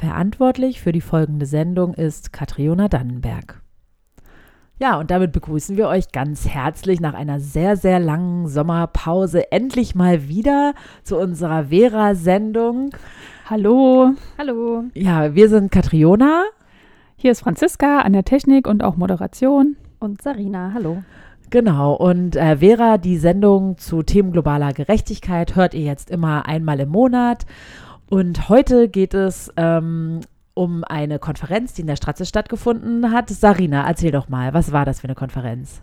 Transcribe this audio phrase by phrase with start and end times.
[0.00, 3.60] Verantwortlich für die folgende Sendung ist Katriona Dannenberg.
[4.78, 9.94] Ja, und damit begrüßen wir euch ganz herzlich nach einer sehr, sehr langen Sommerpause endlich
[9.94, 10.72] mal wieder
[11.04, 12.92] zu unserer Vera-Sendung.
[13.44, 14.14] Hallo.
[14.38, 14.84] Hallo.
[14.94, 16.44] Ja, wir sind Katriona.
[17.16, 19.76] Hier ist Franziska an der Technik und auch Moderation.
[19.98, 21.02] Und Sarina, hallo.
[21.50, 26.80] Genau, und äh, Vera, die Sendung zu Themen globaler Gerechtigkeit hört ihr jetzt immer einmal
[26.80, 27.44] im Monat.
[28.10, 30.20] Und heute geht es ähm,
[30.54, 33.30] um eine Konferenz, die in der Stratze stattgefunden hat.
[33.30, 35.80] Sarina, erzähl doch mal, was war das für eine Konferenz?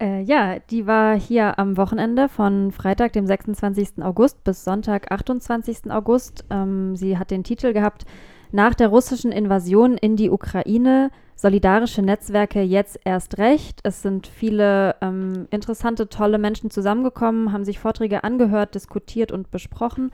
[0.00, 4.02] Äh, ja, die war hier am Wochenende von Freitag, dem 26.
[4.02, 5.92] August bis Sonntag, 28.
[5.92, 6.44] August.
[6.50, 8.06] Ähm, sie hat den Titel gehabt,
[8.50, 13.78] nach der russischen Invasion in die Ukraine, solidarische Netzwerke jetzt erst recht.
[13.84, 20.10] Es sind viele ähm, interessante, tolle Menschen zusammengekommen, haben sich Vorträge angehört, diskutiert und besprochen.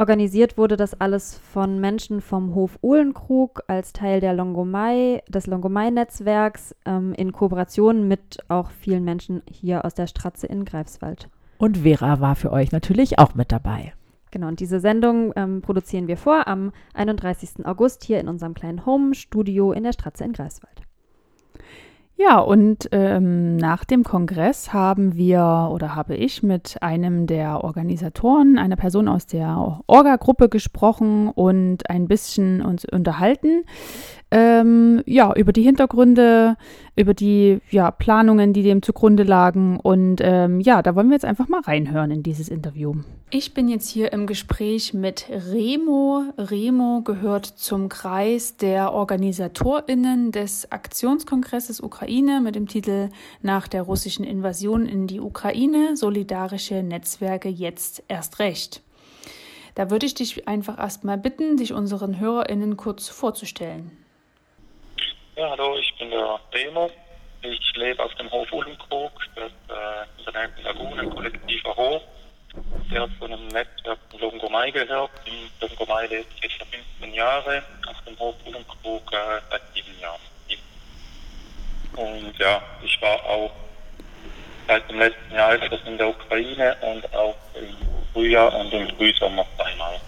[0.00, 6.74] Organisiert wurde das alles von Menschen vom Hof Uhlenkrug als Teil der Longomai, des Longomai-Netzwerks
[6.86, 11.28] ähm, in Kooperation mit auch vielen Menschen hier aus der Stratze in Greifswald.
[11.58, 13.92] Und Vera war für euch natürlich auch mit dabei.
[14.30, 17.66] Genau, und diese Sendung ähm, produzieren wir vor am 31.
[17.66, 20.80] August hier in unserem kleinen Home-Studio in der Stratze in Greifswald.
[22.22, 28.58] Ja, und ähm, nach dem Kongress haben wir oder habe ich mit einem der Organisatoren,
[28.58, 33.64] einer Person aus der Orga-Gruppe gesprochen und ein bisschen uns unterhalten.
[34.32, 36.56] Ähm, ja, über die Hintergründe,
[36.94, 39.80] über die ja, Planungen, die dem zugrunde lagen.
[39.80, 42.94] Und ähm, ja, da wollen wir jetzt einfach mal reinhören in dieses Interview.
[43.30, 46.22] Ich bin jetzt hier im Gespräch mit Remo.
[46.38, 53.08] Remo gehört zum Kreis der OrganisatorInnen des Aktionskongresses Ukraine mit dem Titel
[53.42, 58.82] Nach der russischen Invasion in die Ukraine, solidarische Netzwerke jetzt erst recht.
[59.74, 63.90] Da würde ich dich einfach erstmal bitten, dich unseren HörerInnen kurz vorzustellen.
[65.36, 66.90] Ja, hallo, ich bin der Remo.
[67.42, 72.02] Ich lebe auf dem Hof Ullenkrug, das äh, in der Nähe Lagune, kollektiver Hof,
[72.92, 75.10] der zu einem Netzwerk Longomai gehört.
[75.24, 76.56] Im Longomai lebt jetzt
[77.00, 80.20] 15 Jahre, auf dem Hof Ullenkrug äh, seit sieben Jahren.
[81.96, 83.52] Und ja, ich war auch
[84.66, 87.76] seit dem letzten Jahr öfters in der Ukraine und auch im
[88.12, 90.00] Frühjahr und im Frühsommer zweimal.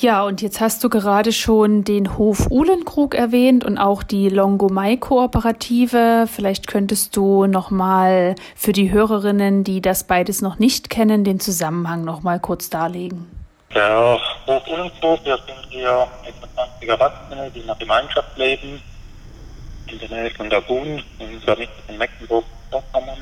[0.00, 6.26] Ja, und jetzt hast du gerade schon den Hof Uhlenkrug erwähnt und auch die Longomai-Kooperative.
[6.26, 12.04] Vielleicht könntest du nochmal für die Hörerinnen, die das beides noch nicht kennen, den Zusammenhang
[12.04, 13.30] nochmal kurz darlegen.
[13.72, 14.18] Der
[14.48, 18.82] Hof Uhlenkrug, wir sind hier etwa 20 Erwachsene, die in einer Gemeinschaft leben,
[19.86, 23.18] in der Nähe von Dagun, in der Mitte von Mecklenburg-Vorpommern.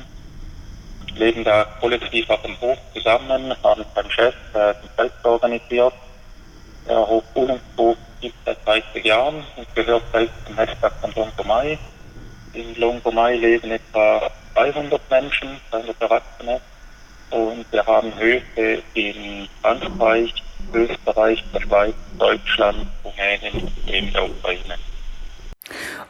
[1.17, 5.93] Leben da kollektiv auf dem Hof zusammen, haben beim Chef äh, den Fest organisiert
[6.87, 11.77] der Hof Uhlenburg gibt seit 30 Jahren und gehört selbst zum Netzwerk von Longomai.
[12.53, 16.61] In Longomai leben etwa 200 Menschen, 200 Erwachsene.
[17.31, 20.33] Und wir haben Höfe in Frankreich,
[20.73, 24.75] Österreich, der Schweiz, Deutschland, Rumänien und eben der Ukraine.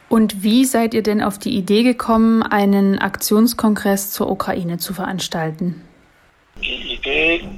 [0.08, 5.82] Und wie seid ihr denn auf die Idee gekommen, einen Aktionskongress zur Ukraine zu veranstalten?
[6.62, 7.48] Die Idee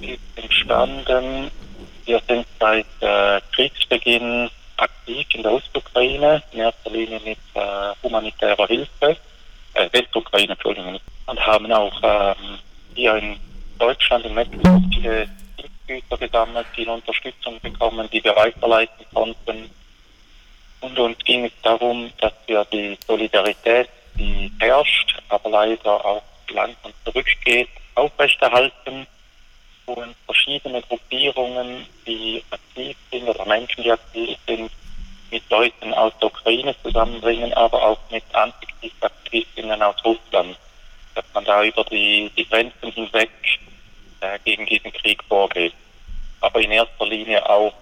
[0.00, 1.50] ist entstanden
[2.08, 7.60] wir sind seit äh, Kriegsbeginn aktiv in der Ostukraine, in erster Linie mit äh,
[8.02, 9.16] humanitärer Hilfe,
[9.74, 12.58] äh, Westukraine, Entschuldigung, und haben auch ähm,
[12.94, 13.36] hier in
[13.78, 19.70] Deutschland, in Mecklenburg viele Hilfsgüter gesammelt, viel Unterstützung bekommen, die wir weiterleiten konnten.
[20.80, 26.92] Und uns ging es darum, dass wir die Solidarität, die herrscht, aber leider auch langsam
[27.04, 29.06] zurückgeht, aufrechterhalten
[29.88, 34.70] und verschiedene Gruppierungen, die aktiv sind oder Menschen, die aktiv sind,
[35.30, 40.56] mit Leuten aus der Ukraine zusammenbringen, aber auch mit Antikriegaktivistinnen aus Russland,
[41.14, 43.30] dass man da über die, die Grenzen hinweg
[44.20, 45.74] äh, gegen diesen Krieg vorgeht.
[46.40, 47.72] Aber in erster Linie auch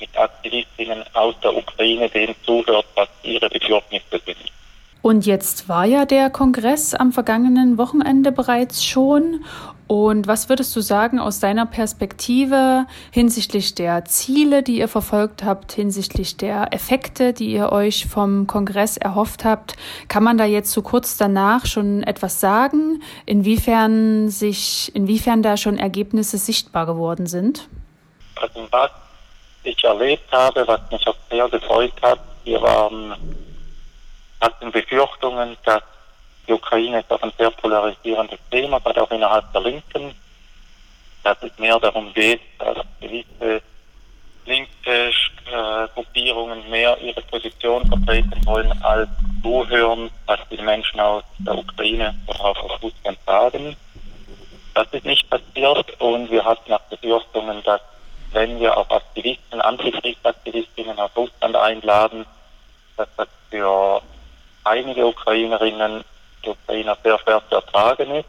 [0.00, 4.52] mit Aktivistinnen aus der Ukraine, denen zuhört, was ihre Bedürfnisse sind.
[5.00, 9.44] Und jetzt war ja der Kongress am vergangenen Wochenende bereits schon.
[9.92, 15.72] Und was würdest du sagen aus deiner Perspektive hinsichtlich der Ziele, die ihr verfolgt habt,
[15.72, 19.76] hinsichtlich der Effekte, die ihr euch vom Kongress erhofft habt?
[20.08, 25.76] Kann man da jetzt so kurz danach schon etwas sagen, inwiefern sich, inwiefern da schon
[25.76, 27.68] Ergebnisse sichtbar geworden sind?
[28.36, 28.92] Also was
[29.62, 33.14] ich erlebt habe, was mich auch sehr gefreut hat, wir waren
[34.40, 35.82] hatten Befürchtungen, dass
[36.52, 40.14] die Ukraine ist auch ein sehr polarisierendes Thema, gerade auch innerhalb der Linken,
[41.24, 43.62] dass es mehr darum geht, dass gewisse
[44.44, 45.12] linke
[45.50, 45.56] äh,
[45.96, 49.08] Regierungen mehr ihre Position vertreten wollen, als
[49.42, 53.76] zuhören, was die Menschen aus der Ukraine oder auch aus Russland sagen.
[54.74, 57.80] Das ist nicht passiert und wir hatten auch Befürchtungen, dass
[58.32, 62.26] wenn wir auch Aktivisten, Antikriegsaktivistinnen aus Russland einladen,
[62.96, 64.02] dass das für
[64.64, 66.04] einige Ukrainerinnen,
[66.44, 68.28] die Ukrainer sehr schwer zu ertragen ist,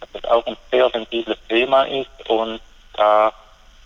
[0.00, 2.60] dass das auch ein sehr sensibles Thema ist und
[2.94, 3.32] da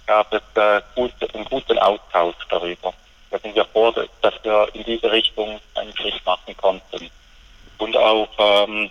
[0.06, 2.92] gab es äh, gut, einen guten Austausch darüber.
[3.30, 7.10] Da sind wir froh, dass wir in diese Richtung einen Schritt machen konnten.
[7.78, 8.90] Und auch, ähm,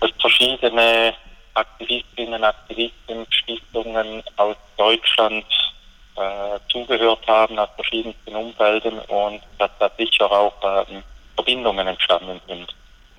[0.00, 1.14] dass verschiedene
[1.54, 5.46] Aktivistinnen, Aktivisten, Stiftungen aus Deutschland
[6.16, 11.02] äh, zugehört haben, aus verschiedensten Umfelden und dass da sicher auch äh,
[11.34, 12.74] Verbindungen entstanden sind.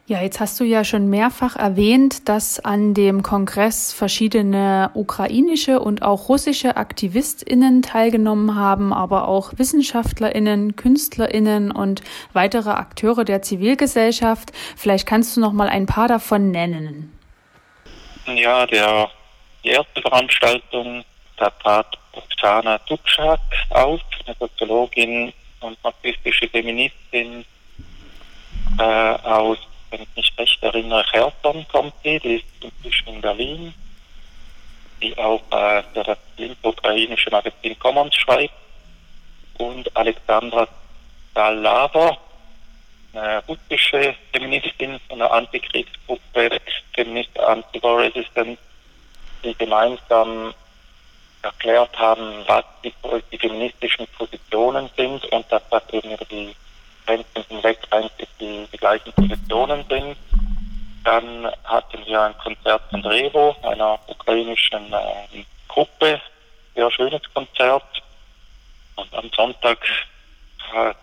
[0.08, 6.04] Ja, jetzt hast du ja schon mehrfach erwähnt, dass an dem Kongress verschiedene ukrainische und
[6.04, 12.04] auch russische Aktivistinnen teilgenommen haben, aber auch Wissenschaftlerinnen, Künstlerinnen und
[12.34, 14.52] weitere Akteure der Zivilgesellschaft.
[14.78, 17.12] Vielleicht kannst du noch mal ein paar davon nennen.
[18.28, 19.10] Ja, der,
[19.64, 21.04] die erste Veranstaltung,
[21.38, 23.40] da trat Oksana Dubschak
[23.72, 27.44] auf, eine Soziologin und marxistische Feministin
[28.78, 29.58] äh, aus
[29.90, 33.74] wenn ich mich recht erinnere, Cherson kommt sie, die ist inzwischen in Berlin,
[35.02, 38.54] die auch äh, für das links-ukrainische Magazin Commons schreibt.
[39.58, 40.68] Und Alexandra
[41.34, 42.18] Salava,
[43.14, 46.60] eine russische Feministin von der Antikriegsgruppe
[46.94, 48.58] Feminist Anti-War Resistance,
[49.44, 50.54] die gemeinsam
[51.42, 52.94] erklärt haben, was die,
[53.32, 56.56] die feministischen Positionen sind und dass das eben über die
[57.06, 60.18] Grenzen hinweg eigentlich die, die gleichen Positionen sind.
[61.04, 66.20] Dann hatten wir ein Konzert von Drevo, einer ukrainischen äh, Gruppe,
[66.74, 67.84] sehr schönes Konzert.
[68.96, 69.78] Und am Sonntag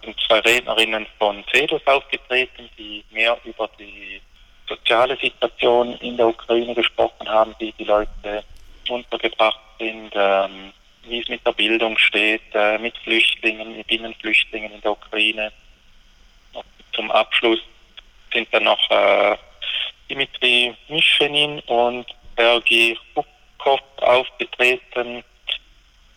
[0.03, 4.21] sind zwei Rednerinnen von CEDUS aufgetreten, die mehr über die
[4.69, 8.45] soziale Situation in der Ukraine gesprochen haben, wie die Leute
[8.89, 10.73] untergebracht sind, ähm,
[11.05, 15.53] wie es mit der Bildung steht, äh, mit Flüchtlingen, mit Binnenflüchtlingen in der Ukraine
[16.93, 17.61] zum Abschluss
[18.33, 19.37] sind dann noch äh,
[20.09, 22.07] Dimitri Mischenin und
[22.37, 25.25] Sergei Bukov aufgetreten,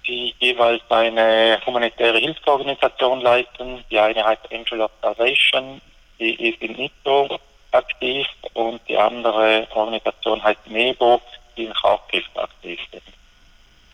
[0.07, 3.83] die jeweils eine humanitäre Hilfsorganisation leiten.
[3.89, 5.81] Die eine heißt Angel of Salvation,
[6.19, 7.39] die ist in Nito
[7.71, 11.21] aktiv und die andere Organisation heißt Nebo,
[11.57, 13.03] die in Kharkiv aktiv ist.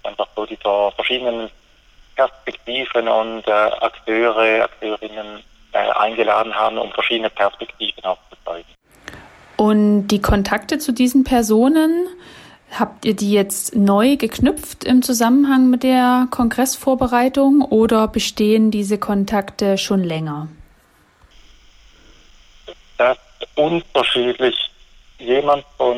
[0.03, 1.49] Einfach so diese verschiedenen
[2.15, 5.43] Perspektiven und äh, Akteure, Akteurinnen
[5.73, 8.69] äh, eingeladen haben, um verschiedene Perspektiven aufzuzeigen.
[9.57, 12.07] Und die Kontakte zu diesen Personen,
[12.77, 19.77] habt ihr die jetzt neu geknüpft im Zusammenhang mit der Kongressvorbereitung oder bestehen diese Kontakte
[19.77, 20.47] schon länger?
[22.97, 24.55] Das ist unterschiedlich.
[25.19, 25.95] Jemand von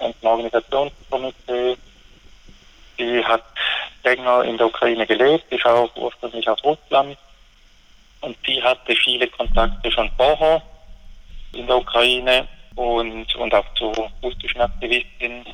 [0.00, 1.76] einem Organisationskomitee,
[2.98, 3.44] die hat
[4.04, 7.16] länger in der Ukraine gelebt, ist auch ursprünglich aus Russland
[8.20, 10.62] und sie hatte viele Kontakte schon vorher
[11.52, 13.92] in der Ukraine und, und auch zu
[14.22, 15.44] russischen Aktivistinnen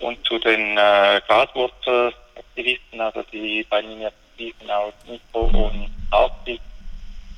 [0.00, 6.60] und zu den äh, Graswurzelaktivisten, also die beiden Initiativen aus Nitro und Arktis,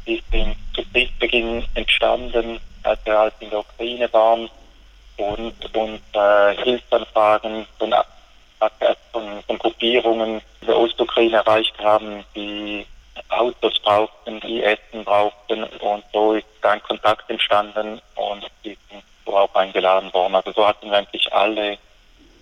[0.06, 4.48] die sind zu Kriegsbeginn entstanden, als wir halt in der Ukraine waren
[5.16, 7.94] und, und äh, Hilfsanfragen von,
[9.12, 12.86] von, von Gruppierungen in der Ostukraine erreicht haben, die
[13.38, 19.36] Autos brauchten, die Essen brauchten und so ist ein Kontakt entstanden und die sind so
[19.36, 20.34] auch eingeladen worden.
[20.34, 21.78] Also so hatten wir eigentlich alle,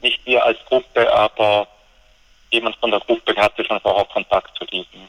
[0.01, 1.67] nicht wir als Gruppe, aber
[2.51, 5.09] jemand von der Gruppe hatte schon vorher Kontakt zu diesen.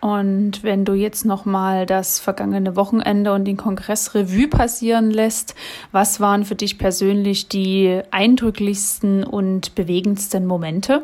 [0.00, 5.56] Und wenn du jetzt nochmal das vergangene Wochenende und den Kongress Revue passieren lässt,
[5.90, 11.02] was waren für dich persönlich die eindrücklichsten und bewegendsten Momente?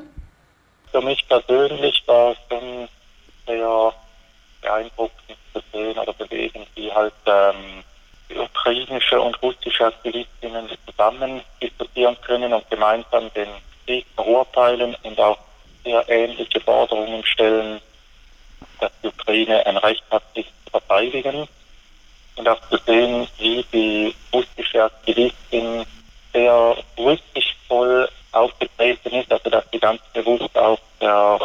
[0.93, 2.39] Für mich persönlich war es
[3.47, 3.93] sehr
[4.65, 7.85] beeindruckend zu sehen oder bewegend, wie halt ähm,
[8.35, 13.49] ukrainische und russische Aktivistinnen zusammen diskutieren können und gemeinsam den
[13.85, 15.39] Krieg verurteilen und auch
[15.85, 17.81] sehr ähnliche Forderungen stellen,
[18.81, 21.47] dass die Ukraine ein Recht hat, sich zu verteidigen.
[22.37, 25.85] Und auch zu sehen, wie die russische Aktivistin
[26.33, 31.39] sehr rücksichtsvoll aufgetreten ist, also dass sie ganz bewusst auf der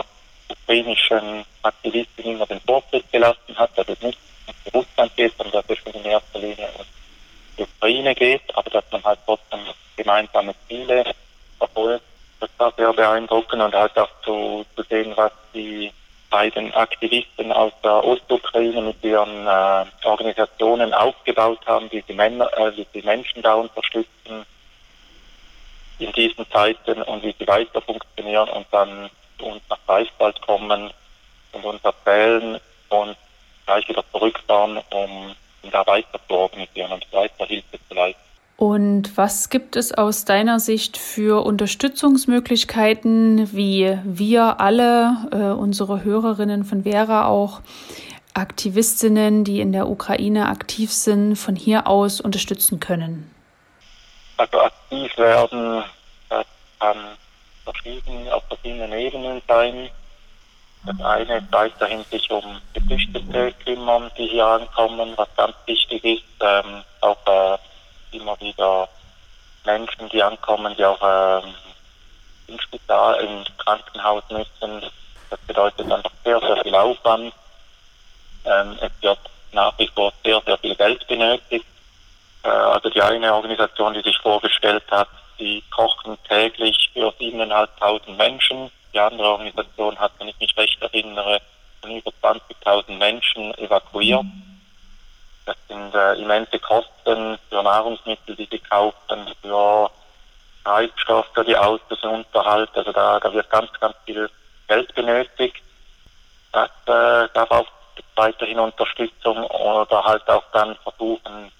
[0.69, 5.77] ukrainischen Aktivistin immer den Vortritt gelassen hat, dass es nicht um Russland geht, sondern dass
[5.77, 6.85] es schon in erster Linie um
[7.57, 9.59] die Ukraine geht, aber dass man halt trotzdem
[9.97, 11.03] gemeinsame Ziele
[11.57, 12.03] verfolgt.
[12.39, 15.91] Das war sehr beeindruckend und halt auch zu, zu sehen, was die
[16.29, 22.47] bei den Aktivisten aus der Ostukraine mit ihren äh, Organisationen aufgebaut haben, wie sie, Männer,
[22.55, 24.45] äh, wie sie Menschen da unterstützen
[25.97, 29.09] in diesen Zeiten und wie sie weiter funktionieren und dann
[29.41, 30.91] uns nach Greifswald kommen
[31.51, 33.15] und uns erzählen und
[33.65, 35.35] gleich wieder zurückfahren, um
[35.71, 38.21] da weiter zu organisieren und weiter Hilfe zu leisten.
[38.57, 46.65] Und was gibt es aus deiner Sicht für Unterstützungsmöglichkeiten, wie wir alle, äh, unsere Hörerinnen
[46.65, 47.61] von Vera auch,
[48.33, 53.31] Aktivistinnen, die in der Ukraine aktiv sind, von hier aus unterstützen können?
[54.37, 55.83] Also aktiv werden,
[56.29, 56.45] das
[56.79, 56.97] kann
[57.71, 59.89] verschieden, auf verschiedenen Ebenen sein.
[60.85, 66.23] Das eine ist weiterhin sich um Geflüchtete kümmern, die hier ankommen, was ganz wichtig ist,
[66.39, 67.57] ähm, auch äh,
[68.15, 68.87] immer wieder
[69.65, 71.53] Menschen, die ankommen, die auch ähm,
[72.47, 74.89] im Spital, im Krankenhaus müssen.
[75.29, 77.33] Das bedeutet einfach sehr, sehr viel Aufwand.
[78.45, 79.19] Ähm, es wird
[79.51, 81.65] nach wie vor sehr, sehr viel Geld benötigt.
[82.43, 88.71] Äh, also die eine Organisation, die sich vorgestellt hat, die kochen täglich für 7.500 Menschen.
[88.93, 91.41] Die andere Organisation hat, wenn ich mich recht erinnere,
[91.81, 94.25] von über 20.000 Menschen evakuiert.
[95.45, 99.89] Das sind äh, immense Kosten für Nahrungsmittel, die sie kaufen, für
[100.63, 102.69] Treibstoff, für die Autos und Unterhalt.
[102.73, 104.29] Also da, da wird ganz, ganz viel
[104.67, 105.63] Geld benötigt.
[106.51, 107.65] Das äh, darf auch
[108.15, 111.51] weiterhin Unterstützung oder halt auch dann versuchen,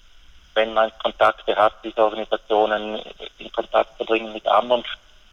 [0.54, 3.02] wenn man Kontakte hat, diese Organisationen
[3.38, 4.84] in Kontakt zu bringen mit anderen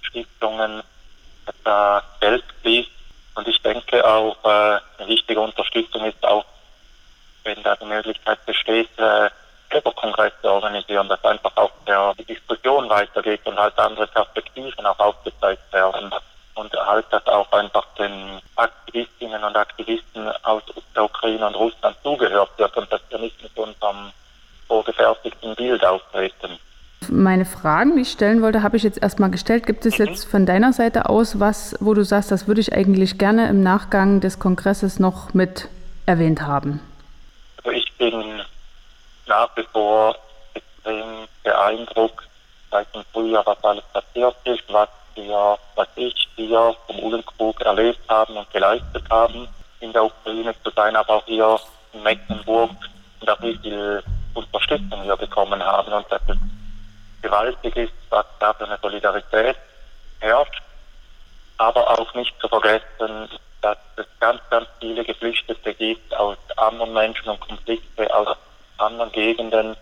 [0.02, 0.84] Stiftungen,
[1.46, 2.92] dass da Geld fließt.
[3.36, 6.46] Und ich denke auch, äh, eine wichtige Unterstützung ist auch
[7.48, 9.30] wenn da die Möglichkeit besteht, äh,
[9.70, 15.74] Körperkongresse organisieren, dass einfach auch der, die Diskussion weitergeht und halt andere Perspektiven auch aufgezeigt
[15.74, 16.14] werden.
[16.56, 20.64] Und halt, dass auch einfach den Aktivistinnen und Aktivisten aus
[20.96, 24.12] der Ukraine und Russland zugehört wird und dass wir nicht mit unserem
[24.68, 26.60] vorgefertigten Bild auftreten.
[27.10, 29.66] Meine Fragen, die ich stellen wollte, habe ich jetzt erstmal gestellt.
[29.66, 30.06] Gibt es mhm.
[30.06, 33.64] jetzt von deiner Seite aus was, wo du sagst, das würde ich eigentlich gerne im
[33.64, 35.70] Nachgang des Kongresses noch mit
[36.06, 36.82] erwähnt haben?
[37.98, 38.42] bin
[39.26, 40.16] nach wie vor
[40.54, 42.28] extrem beeindruckt
[42.72, 48.00] seit dem Frühjahr, was alles passiert ist, was wir, was ich hier vom Uhlenkrug erlebt
[48.08, 49.48] haben und geleistet haben,
[49.80, 51.60] in der Ukraine zu sein, aber auch hier
[51.94, 52.72] in Mecklenburg
[53.22, 54.04] und auch wie viel
[54.38, 56.38] Unterstützung wir bekommen haben und dass es
[57.22, 59.58] gewaltig ist, was da für eine Solidarität
[60.20, 60.62] herrscht.
[61.58, 63.30] Aber auch nicht zu vergessen,
[63.62, 68.38] dass es ganz, ganz viele Geflüchtete gibt aus anderen Menschen und Konflikte aus
[68.78, 69.76] anderen Gegenden,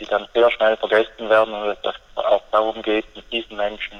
[0.00, 3.96] die dann sehr schnell vergessen werden und es auch darum geht, mit diesen Menschen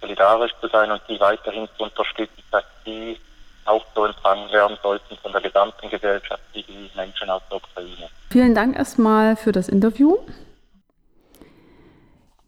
[0.00, 3.20] solidarisch zu sein und sie weiterhin zu unterstützen, dass sie
[3.64, 8.08] auch so empfangen werden sollten von der gesamten Gesellschaft wie die Menschen aus der Ukraine.
[8.30, 10.16] Vielen Dank erstmal für das Interview.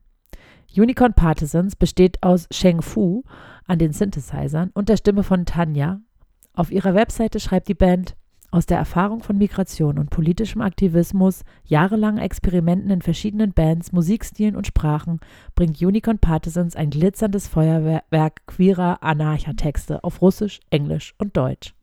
[0.76, 3.24] Unicorn Partisans besteht aus Sheng Fu
[3.66, 6.02] an den Synthesizern und der Stimme von Tanja.
[6.54, 8.16] Auf ihrer Webseite schreibt die Band,
[8.50, 14.66] aus der Erfahrung von Migration und politischem Aktivismus, jahrelangen Experimenten in verschiedenen Bands, Musikstilen und
[14.66, 15.20] Sprachen
[15.54, 21.74] bringt Unicorn Partisans ein glitzerndes Feuerwerk queerer Anarcha-Texte auf Russisch, Englisch und Deutsch.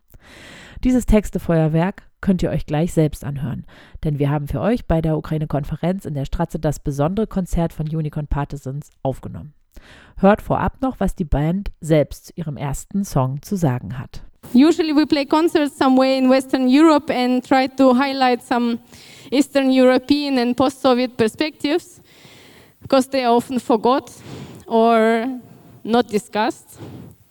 [0.82, 3.66] Dieses Textefeuerwerk könnt ihr euch gleich selbst anhören,
[4.02, 7.86] denn wir haben für euch bei der Ukraine-Konferenz in der Stratze das besondere Konzert von
[7.86, 9.52] Unicorn Partisans aufgenommen.
[10.16, 14.22] Hört vorab noch, was die Band selbst zu ihrem ersten Song zu sagen hat.
[14.54, 18.78] Usually we play concerts somewhere in Western Europe and try to highlight some
[19.30, 22.00] Eastern European and post-Soviet perspectives
[22.80, 24.10] because they are often forgot
[24.66, 25.26] or
[25.82, 26.78] not discussed.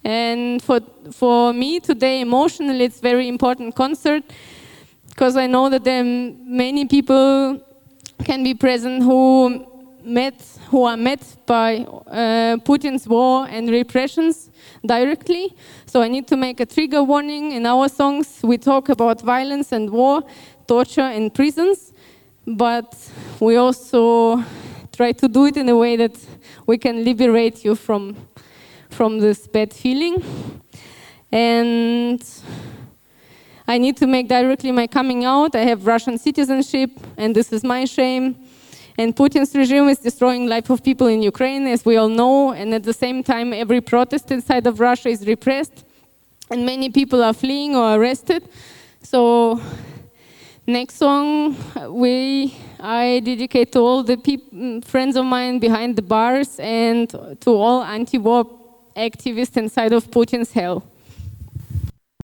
[0.05, 0.81] And for,
[1.11, 4.23] for me today, emotionally, it's very important concert
[5.13, 7.61] because I know that there many people
[8.23, 9.63] can be present who
[10.03, 14.49] met, who are met by uh, Putin's war and repressions
[14.83, 15.55] directly.
[15.85, 18.39] So I need to make a trigger warning in our songs.
[18.43, 20.23] We talk about violence and war,
[20.67, 21.93] torture and prisons,
[22.47, 22.97] but
[23.39, 24.43] we also
[24.91, 26.17] try to do it in a way that
[26.65, 28.15] we can liberate you from
[28.89, 30.23] from this bad feeling.
[31.31, 32.23] And
[33.67, 35.55] I need to make directly my coming out.
[35.55, 38.35] I have Russian citizenship, and this is my shame.
[38.97, 42.51] And Putin's regime is destroying life of people in Ukraine, as we all know.
[42.51, 45.83] And at the same time, every protest inside of Russia is repressed,
[46.51, 48.47] and many people are fleeing or arrested.
[49.01, 49.59] So,
[50.67, 51.55] next song
[51.89, 57.09] we I dedicate to all the peop- friends of mine behind the bars and
[57.41, 58.45] to all anti-war
[58.95, 60.83] activists inside of Putin's hell.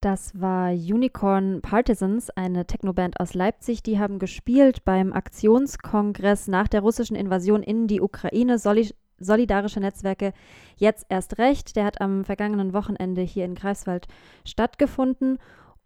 [0.01, 3.84] Das war Unicorn Partisans, eine Technoband aus Leipzig.
[3.84, 8.60] Die haben gespielt beim Aktionskongress nach der russischen Invasion in die Ukraine.
[8.60, 8.89] Soli
[9.22, 10.32] Solidarische Netzwerke
[10.77, 11.75] jetzt erst recht.
[11.75, 14.08] Der hat am vergangenen Wochenende hier in Greifswald
[14.46, 15.38] stattgefunden.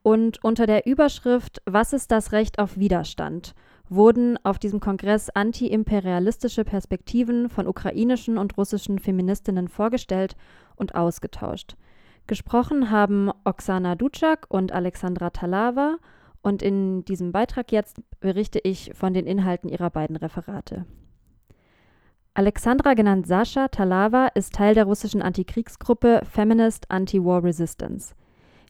[0.04, 3.56] Und unter der Überschrift Was ist das Recht auf Widerstand?
[3.90, 10.36] wurden auf diesem Kongress antiimperialistische Perspektiven von ukrainischen und russischen Feministinnen vorgestellt
[10.76, 11.76] und ausgetauscht.
[12.26, 15.98] Gesprochen haben Oksana Ducak und Alexandra Talawa
[16.42, 20.86] und in diesem Beitrag jetzt berichte ich von den Inhalten ihrer beiden Referate.
[22.34, 28.16] Alexandra, genannt Sascha Talawa, ist Teil der russischen Antikriegsgruppe Feminist Anti-War Resistance.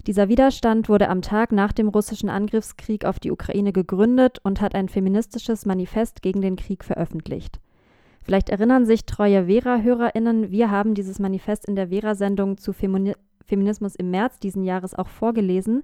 [0.06, 4.76] Dieser Widerstand wurde am Tag nach dem russischen Angriffskrieg auf die Ukraine gegründet und hat
[4.76, 7.62] ein feministisches Manifest gegen den Krieg veröffentlicht.
[8.22, 13.14] Vielleicht erinnern sich treue Vera-HörerInnen, wir haben dieses Manifest in der Vera-Sendung zu Femini
[13.46, 15.84] Feminismus im März diesen Jahres auch vorgelesen.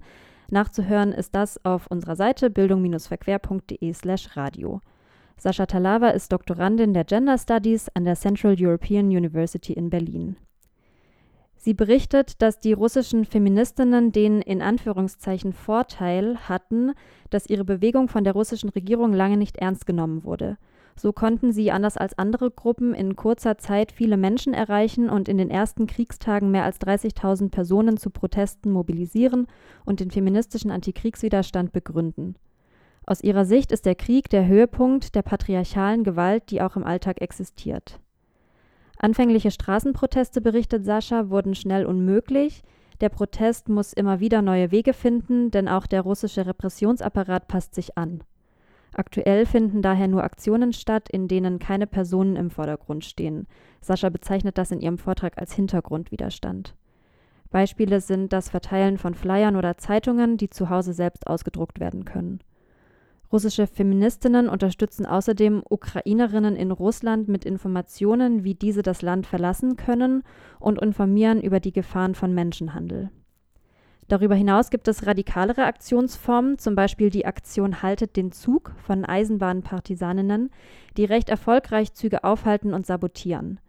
[0.50, 4.80] Nachzuhören ist das auf unserer Seite bildung-verquer.de/slash radio.
[5.36, 10.36] Sascha Talawa ist Doktorandin der Gender Studies an der Central European University in Berlin.
[11.56, 16.92] Sie berichtet, dass die russischen Feministinnen den in Anführungszeichen Vorteil hatten,
[17.28, 20.56] dass ihre Bewegung von der russischen Regierung lange nicht ernst genommen wurde.
[21.00, 25.38] So konnten sie anders als andere Gruppen in kurzer Zeit viele Menschen erreichen und in
[25.38, 29.46] den ersten Kriegstagen mehr als 30.000 Personen zu Protesten mobilisieren
[29.86, 32.34] und den feministischen Antikriegswiderstand begründen.
[33.06, 37.22] Aus ihrer Sicht ist der Krieg der Höhepunkt der patriarchalen Gewalt, die auch im Alltag
[37.22, 37.98] existiert.
[38.98, 42.62] Anfängliche Straßenproteste, berichtet Sascha, wurden schnell unmöglich.
[43.00, 47.96] Der Protest muss immer wieder neue Wege finden, denn auch der russische Repressionsapparat passt sich
[47.96, 48.22] an.
[48.92, 53.46] Aktuell finden daher nur Aktionen statt, in denen keine Personen im Vordergrund stehen.
[53.80, 56.74] Sascha bezeichnet das in ihrem Vortrag als Hintergrundwiderstand.
[57.50, 62.40] Beispiele sind das Verteilen von Flyern oder Zeitungen, die zu Hause selbst ausgedruckt werden können.
[63.32, 70.24] Russische Feministinnen unterstützen außerdem Ukrainerinnen in Russland mit Informationen, wie diese das Land verlassen können
[70.58, 73.10] und informieren über die Gefahren von Menschenhandel.
[74.10, 80.50] Darüber hinaus gibt es radikalere Aktionsformen, zum Beispiel die Aktion Haltet den Zug von Eisenbahnpartisaninnen,
[80.96, 83.60] die recht erfolgreich Züge aufhalten und sabotieren.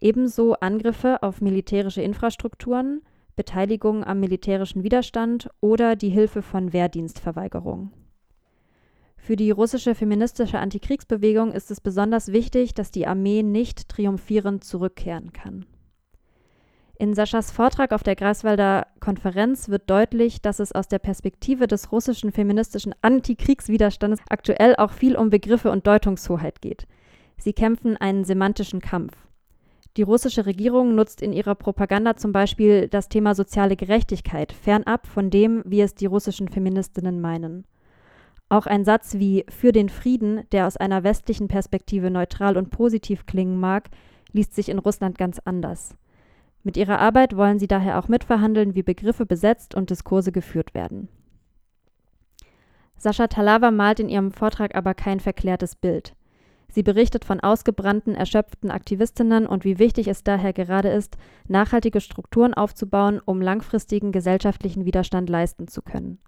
[0.00, 3.02] Ebenso Angriffe auf militärische Infrastrukturen,
[3.36, 7.92] Beteiligung am militärischen Widerstand oder die Hilfe von Wehrdienstverweigerung.
[9.18, 15.34] Für die russische feministische Antikriegsbewegung ist es besonders wichtig, dass die Armee nicht triumphierend zurückkehren
[15.34, 15.66] kann.
[16.98, 21.92] In Saschas Vortrag auf der Greifswalder Konferenz wird deutlich, dass es aus der Perspektive des
[21.92, 26.86] russischen feministischen Antikriegswiderstandes aktuell auch viel um Begriffe und Deutungshoheit geht.
[27.36, 29.12] Sie kämpfen einen semantischen Kampf.
[29.98, 35.28] Die russische Regierung nutzt in ihrer Propaganda zum Beispiel das Thema soziale Gerechtigkeit, fernab von
[35.28, 37.66] dem, wie es die russischen Feministinnen meinen.
[38.48, 43.26] Auch ein Satz wie für den Frieden, der aus einer westlichen Perspektive neutral und positiv
[43.26, 43.90] klingen mag,
[44.32, 45.94] liest sich in Russland ganz anders.
[46.66, 51.08] Mit ihrer Arbeit wollen sie daher auch mitverhandeln, wie Begriffe besetzt und Diskurse geführt werden.
[52.96, 56.16] Sascha Talawa malt in ihrem Vortrag aber kein verklärtes Bild.
[56.68, 62.52] Sie berichtet von ausgebrannten, erschöpften Aktivistinnen und wie wichtig es daher gerade ist, nachhaltige Strukturen
[62.52, 66.18] aufzubauen, um langfristigen gesellschaftlichen Widerstand leisten zu können.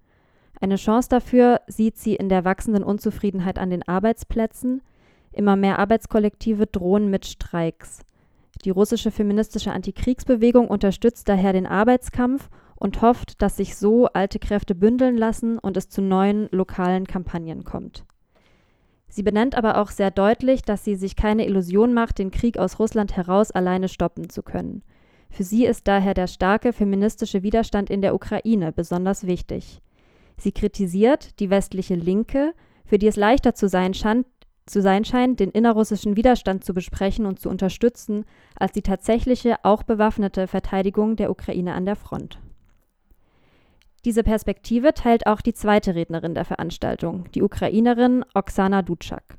[0.61, 4.83] Eine Chance dafür sieht sie in der wachsenden Unzufriedenheit an den Arbeitsplätzen.
[5.33, 8.05] Immer mehr Arbeitskollektive drohen mit Streiks.
[8.65, 14.75] Die russische feministische Antikriegsbewegung unterstützt daher den Arbeitskampf und hofft, dass sich so alte Kräfte
[14.75, 18.05] bündeln lassen und es zu neuen lokalen Kampagnen kommt.
[19.07, 22.79] Sie benennt aber auch sehr deutlich, dass sie sich keine Illusion macht, den Krieg aus
[22.79, 24.83] Russland heraus alleine stoppen zu können.
[25.31, 29.81] Für sie ist daher der starke feministische Widerstand in der Ukraine besonders wichtig.
[30.37, 32.53] Sie kritisiert die westliche Linke,
[32.85, 34.25] für die es leichter zu sein, scheint,
[34.69, 39.83] zu sein scheint, den innerrussischen Widerstand zu besprechen und zu unterstützen, als die tatsächliche, auch
[39.83, 42.39] bewaffnete Verteidigung der Ukraine an der Front.
[44.05, 49.37] Diese Perspektive teilt auch die zweite Rednerin der Veranstaltung, die Ukrainerin Oksana Dutschak.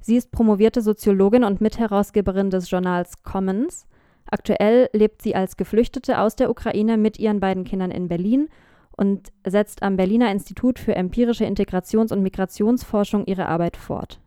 [0.00, 3.86] Sie ist promovierte Soziologin und Mitherausgeberin des Journals Commons.
[4.30, 8.48] Aktuell lebt sie als Geflüchtete aus der Ukraine mit ihren beiden Kindern in Berlin
[8.96, 14.19] und setzt am Berliner Institut für empirische Integrations- und Migrationsforschung ihre Arbeit fort.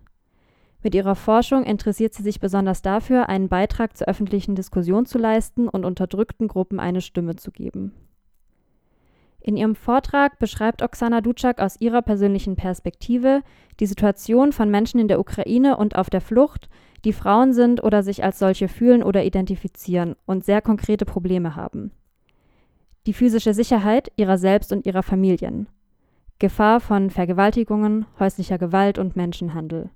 [0.84, 5.70] Mit ihrer Forschung interessiert sie sich besonders dafür, einen Beitrag zur öffentlichen Diskussion zu leisten
[5.70, 7.94] und unterdrückten Gruppen eine Stimme zu geben.
[9.40, 13.42] In ihrem Vortrag beschreibt Oksana Dutschak aus ihrer persönlichen Perspektive
[13.80, 16.70] die Situation von Menschen in der Ukraine und auf der Flucht,
[17.06, 21.92] die Frauen sind oder sich als solche fühlen oder identifizieren und sehr konkrete Probleme haben.
[23.06, 25.68] Die physische Sicherheit ihrer selbst und ihrer Familien.
[26.40, 29.90] Gefahr von Vergewaltigungen, häuslicher Gewalt und Menschenhandel.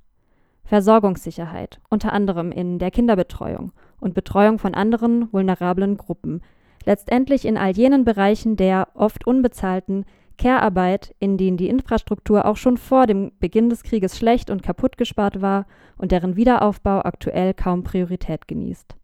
[0.67, 6.41] Versorgungssicherheit, unter anderem in der Kinderbetreuung und Betreuung von anderen vulnerablen Gruppen,
[6.85, 10.05] letztendlich in all jenen Bereichen der oft unbezahlten
[10.37, 14.97] Care-Arbeit, in denen die Infrastruktur auch schon vor dem Beginn des Krieges schlecht und kaputt
[14.97, 15.65] gespart war
[15.97, 18.95] und deren Wiederaufbau aktuell kaum Priorität genießt.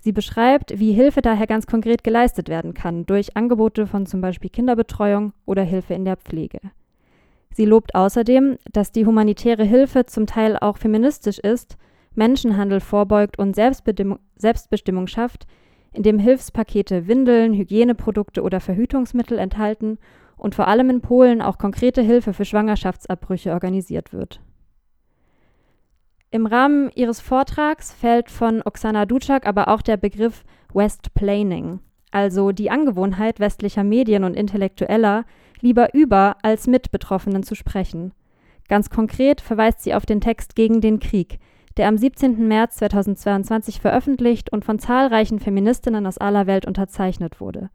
[0.00, 4.50] Sie beschreibt, wie Hilfe daher ganz konkret geleistet werden kann durch Angebote von zum Beispiel
[4.50, 6.60] Kinderbetreuung oder Hilfe in der Pflege.
[7.54, 11.76] Sie lobt außerdem, dass die humanitäre Hilfe zum Teil auch feministisch ist,
[12.16, 15.46] Menschenhandel vorbeugt und Selbstbestimmung schafft,
[15.92, 19.98] in dem Hilfspakete Windeln, Hygieneprodukte oder Verhütungsmittel enthalten
[20.36, 24.40] und vor allem in Polen auch konkrete Hilfe für Schwangerschaftsabbrüche organisiert wird.
[26.32, 31.78] Im Rahmen ihres Vortrags fällt von Oksana Dutschak aber auch der Begriff Westplaining,
[32.10, 35.24] also die Angewohnheit westlicher Medien und Intellektueller,
[35.60, 38.12] lieber über als mit Betroffenen zu sprechen.
[38.68, 41.38] Ganz konkret verweist sie auf den Text gegen den Krieg,
[41.76, 42.46] der am 17.
[42.46, 47.70] März 2022 veröffentlicht und von zahlreichen Feministinnen aus aller Welt unterzeichnet wurde.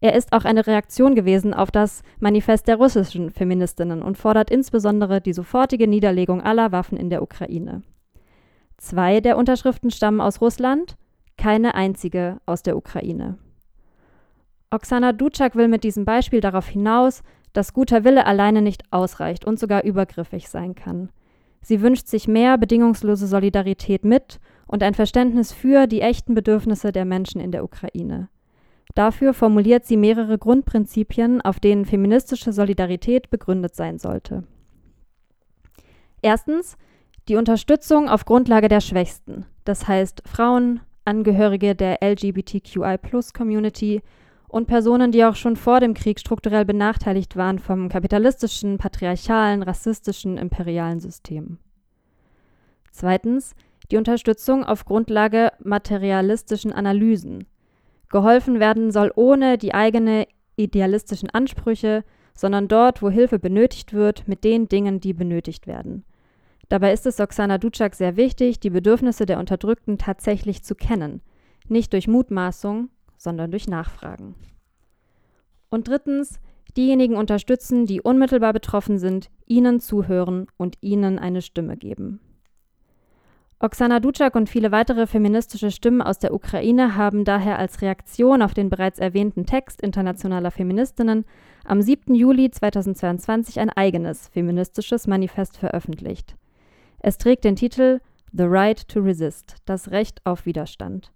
[0.00, 5.20] Er ist auch eine Reaktion gewesen auf das Manifest der russischen Feministinnen und fordert insbesondere
[5.20, 7.82] die sofortige Niederlegung aller Waffen in der Ukraine.
[8.78, 10.96] Zwei der Unterschriften stammen aus Russland,
[11.38, 13.38] keine einzige aus der Ukraine.
[14.72, 19.58] Oksana Dutschak will mit diesem Beispiel darauf hinaus, dass guter Wille alleine nicht ausreicht und
[19.58, 21.10] sogar übergriffig sein kann.
[21.60, 27.04] Sie wünscht sich mehr bedingungslose Solidarität mit und ein Verständnis für die echten Bedürfnisse der
[27.04, 28.30] Menschen in der Ukraine.
[28.94, 34.44] Dafür formuliert sie mehrere Grundprinzipien, auf denen feministische Solidarität begründet sein sollte.
[36.22, 36.76] Erstens
[37.28, 44.02] die Unterstützung auf Grundlage der Schwächsten, das heißt Frauen, Angehörige der LGBTQI-Plus-Community
[44.52, 50.36] und Personen, die auch schon vor dem Krieg strukturell benachteiligt waren vom kapitalistischen, patriarchalen, rassistischen,
[50.36, 51.58] imperialen System.
[52.92, 53.54] Zweitens
[53.90, 57.46] die Unterstützung auf Grundlage materialistischen Analysen.
[58.10, 64.44] Geholfen werden soll ohne die eigene idealistischen Ansprüche, sondern dort, wo Hilfe benötigt wird, mit
[64.44, 66.04] den Dingen, die benötigt werden.
[66.68, 71.22] Dabei ist es Oksana Dutschak sehr wichtig, die Bedürfnisse der Unterdrückten tatsächlich zu kennen,
[71.68, 72.90] nicht durch Mutmaßung,
[73.22, 74.34] sondern durch Nachfragen.
[75.70, 76.40] Und drittens,
[76.76, 82.20] diejenigen unterstützen, die unmittelbar betroffen sind, ihnen zuhören und ihnen eine Stimme geben.
[83.60, 88.54] Oksana Dutschak und viele weitere feministische Stimmen aus der Ukraine haben daher als Reaktion auf
[88.54, 91.24] den bereits erwähnten Text internationaler Feministinnen
[91.64, 92.12] am 7.
[92.12, 96.34] Juli 2022 ein eigenes feministisches Manifest veröffentlicht.
[96.98, 98.00] Es trägt den Titel
[98.32, 101.12] The Right to Resist, das Recht auf Widerstand.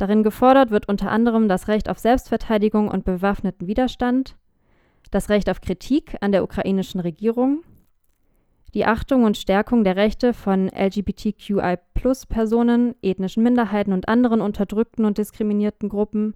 [0.00, 4.34] Darin gefordert wird unter anderem das Recht auf Selbstverteidigung und bewaffneten Widerstand,
[5.10, 7.62] das Recht auf Kritik an der ukrainischen Regierung,
[8.72, 15.90] die Achtung und Stärkung der Rechte von LGBTQI-Plus-Personen, ethnischen Minderheiten und anderen unterdrückten und diskriminierten
[15.90, 16.32] Gruppen,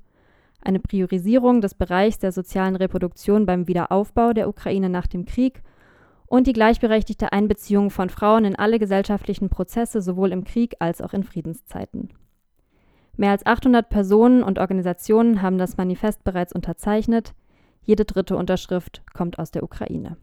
[0.60, 5.62] eine Priorisierung des Bereichs der sozialen Reproduktion beim Wiederaufbau der Ukraine nach dem Krieg
[6.26, 11.14] und die gleichberechtigte Einbeziehung von Frauen in alle gesellschaftlichen Prozesse sowohl im Krieg als auch
[11.14, 12.10] in Friedenszeiten.
[13.16, 17.34] Mehr als 800 Personen und Organisationen haben das Manifest bereits unterzeichnet.
[17.82, 20.16] Jede dritte Unterschrift kommt aus der Ukraine.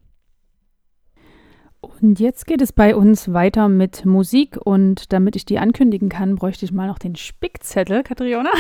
[1.80, 6.36] Und jetzt geht es bei uns weiter mit Musik und damit ich die ankündigen kann,
[6.36, 8.52] bräuchte ich mal noch den Spickzettel, Katriona.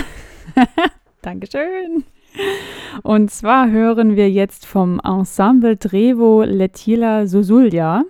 [1.21, 2.03] Dankeschön.
[3.03, 8.03] Und zwar hören wir jetzt vom Ensemble Trevo Letila Sosulja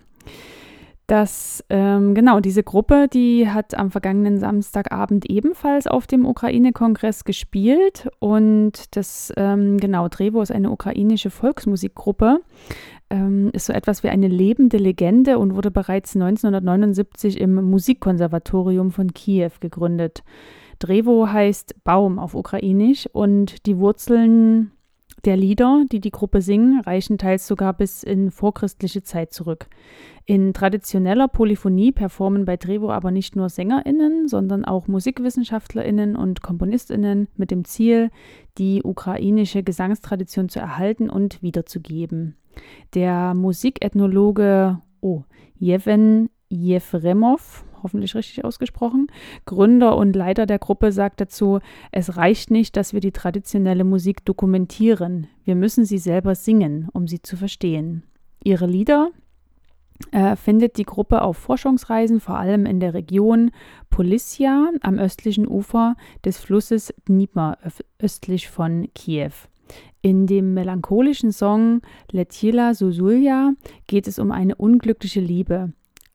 [1.12, 8.08] dass ähm, genau diese Gruppe, die hat am vergangenen Samstagabend ebenfalls auf dem Ukraine-Kongress gespielt
[8.20, 12.40] und das ähm, genau Drevo ist eine ukrainische Volksmusikgruppe,
[13.10, 19.14] ähm, ist so etwas wie eine lebende Legende und wurde bereits 1979 im Musikkonservatorium von
[19.14, 20.24] Kiew gegründet.
[20.80, 24.72] Drevo heißt Baum auf Ukrainisch und die Wurzeln
[25.26, 29.68] der Lieder, die die Gruppe singen, reichen teils sogar bis in vorchristliche Zeit zurück.
[30.26, 37.28] In traditioneller Polyphonie performen bei Drevo aber nicht nur SängerInnen, sondern auch MusikwissenschaftlerInnen und KomponistInnen
[37.36, 38.10] mit dem Ziel,
[38.58, 42.36] die ukrainische Gesangstradition zu erhalten und wiederzugeben.
[42.94, 45.24] Der Musikethnologe oh,
[45.56, 49.08] Jeven Jefremov hoffentlich richtig ausgesprochen,
[49.46, 51.60] Gründer und Leiter der Gruppe sagt dazu,
[51.92, 57.08] es reicht nicht, dass wir die traditionelle Musik dokumentieren, wir müssen sie selber singen, um
[57.08, 58.04] sie zu verstehen.
[58.44, 59.10] Ihre Lieder
[60.12, 63.52] äh, findet die Gruppe auf Forschungsreisen, vor allem in der Region
[63.90, 67.54] Polissia am östlichen Ufer des Flusses Dnipro,
[68.00, 69.32] östlich von Kiew.
[70.02, 73.54] In dem melancholischen Song Letila Susulja
[73.88, 75.74] geht es um eine unglückliche Liebe.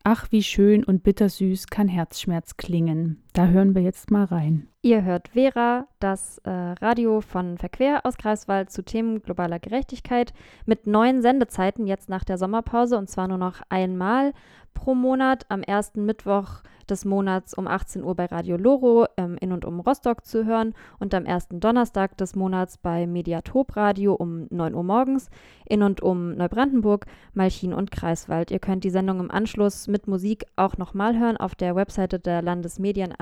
[0.09, 3.25] Ach, wie schön und bittersüß kann Herzschmerz klingen.
[3.37, 4.67] Da hören wir jetzt mal rein.
[4.81, 10.33] Ihr hört Vera, das äh, Radio von Verquer aus Greifswald zu Themen globaler Gerechtigkeit
[10.65, 14.33] mit neuen Sendezeiten jetzt nach der Sommerpause und zwar nur noch einmal
[14.73, 19.53] pro Monat am ersten Mittwoch des Monats um 18 Uhr bei Radio Loro ähm, in
[19.53, 24.47] und um Rostock zu hören und am ersten Donnerstag des Monats bei Mediatop Radio um
[24.51, 25.29] 9 Uhr morgens
[25.69, 28.51] in und um Neubrandenburg, Malchin und Kreiswald.
[28.51, 32.43] Ihr könnt die Sendung im Anschluss mit Musik auch nochmal hören auf der Webseite der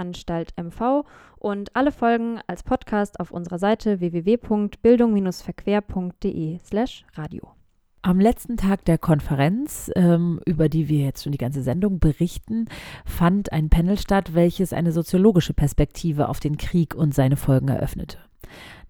[0.05, 1.05] Landesmedienanstalt MV
[1.39, 7.49] und alle Folgen als Podcast auf unserer Seite www.bildung-verquer.de slash radio.
[8.03, 12.67] Am letzten Tag der Konferenz, ähm, über die wir jetzt schon die ganze Sendung berichten,
[13.07, 18.19] fand ein Panel statt, welches eine soziologische Perspektive auf den Krieg und seine Folgen eröffnete.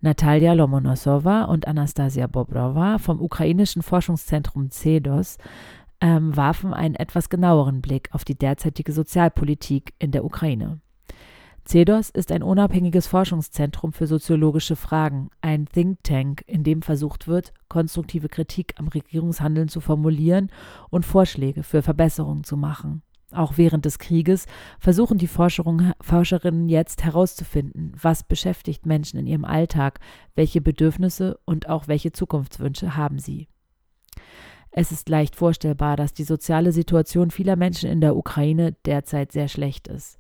[0.01, 5.39] Natalia Lomonosowa und Anastasia Bobrova vom ukrainischen Forschungszentrum CEDOS
[6.01, 10.81] ähm, warfen einen etwas genaueren Blick auf die derzeitige Sozialpolitik in der Ukraine.
[11.67, 17.55] CEDOS ist ein unabhängiges Forschungszentrum für soziologische Fragen, ein Think Tank, in dem versucht wird,
[17.69, 20.51] konstruktive Kritik am Regierungshandeln zu formulieren
[20.91, 23.03] und Vorschläge für Verbesserungen zu machen.
[23.33, 24.47] Auch während des Krieges
[24.79, 30.01] versuchen die Forscherinnen jetzt herauszufinden, was beschäftigt Menschen in ihrem Alltag,
[30.35, 33.49] welche Bedürfnisse und auch welche Zukunftswünsche haben sie.
[34.71, 39.49] Es ist leicht vorstellbar, dass die soziale Situation vieler Menschen in der Ukraine derzeit sehr
[39.49, 40.19] schlecht ist.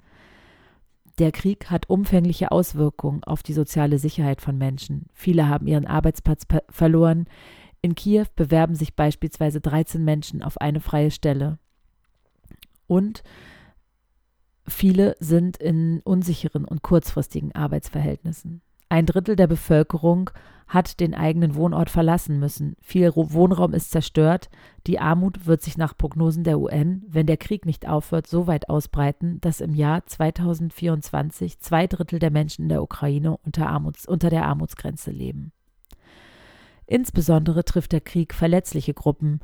[1.18, 5.06] Der Krieg hat umfängliche Auswirkungen auf die soziale Sicherheit von Menschen.
[5.12, 7.26] Viele haben ihren Arbeitsplatz verloren.
[7.82, 11.58] In Kiew bewerben sich beispielsweise 13 Menschen auf eine freie Stelle.
[12.88, 13.22] Und
[14.66, 18.63] viele sind in unsicheren und kurzfristigen Arbeitsverhältnissen.
[18.88, 20.30] Ein Drittel der Bevölkerung
[20.66, 22.76] hat den eigenen Wohnort verlassen müssen.
[22.80, 24.48] Viel Wohnraum ist zerstört.
[24.86, 28.68] Die Armut wird sich nach Prognosen der UN, wenn der Krieg nicht aufhört, so weit
[28.68, 34.30] ausbreiten, dass im Jahr 2024 zwei Drittel der Menschen in der Ukraine unter, Armuts, unter
[34.30, 35.52] der Armutsgrenze leben.
[36.86, 39.40] Insbesondere trifft der Krieg verletzliche Gruppen,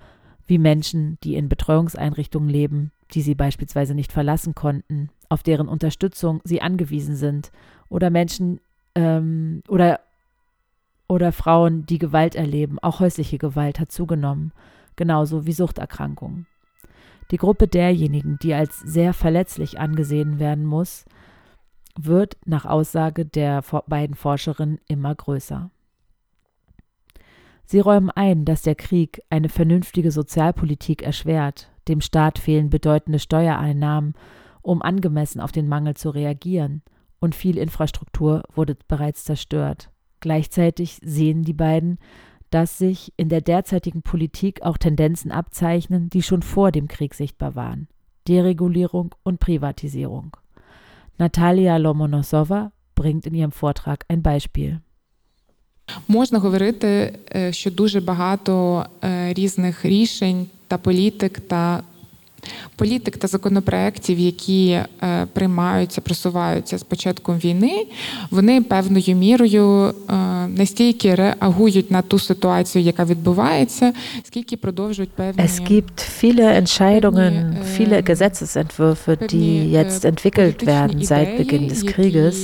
[0.47, 6.41] wie Menschen, die in Betreuungseinrichtungen leben, die sie beispielsweise nicht verlassen konnten, auf deren Unterstützung
[6.45, 7.53] sie angewiesen sind,
[7.89, 8.61] oder Menschen,
[8.95, 10.01] ähm, oder,
[11.09, 12.79] oder Frauen, die Gewalt erleben.
[12.79, 14.53] Auch häusliche Gewalt hat zugenommen,
[14.97, 16.47] genauso wie Suchterkrankungen.
[17.31, 21.05] Die Gruppe derjenigen, die als sehr verletzlich angesehen werden muss,
[21.97, 25.71] wird nach Aussage der beiden Forscherinnen immer größer.
[27.65, 34.15] Sie räumen ein, dass der Krieg eine vernünftige Sozialpolitik erschwert, dem Staat fehlen bedeutende Steuereinnahmen,
[34.61, 36.83] um angemessen auf den Mangel zu reagieren
[37.20, 39.90] und viel Infrastruktur wurde bereits zerstört.
[40.20, 41.98] Gleichzeitig sehen die beiden,
[42.50, 47.56] dass sich in der derzeitigen Politik auch Tendenzen abzeichnen, die schon vor dem Krieg sichtbar
[47.56, 47.88] waren.
[48.28, 50.38] Deregulierung und Privatisierung.
[51.18, 54.80] Natalia Lomonosova bringt in ihrem Vortrag ein Beispiel.
[56.08, 57.20] Можна говорити,
[57.52, 58.86] що дуже багато
[59.30, 61.84] різних рішень та політик та
[62.77, 67.87] політик та законопроєктів, які е, приймаються, просуваються з початком війни,
[68.31, 70.13] вони певною мірою е,
[70.49, 73.93] настільки реагують на ту ситуацію, яка відбувається,
[74.25, 81.69] скільки продовжують певні Es gibt viele Entscheidungen, viele Gesetzesentwürfe, die jetzt entwickelt werden seit Beginn
[81.69, 82.37] des Krieges.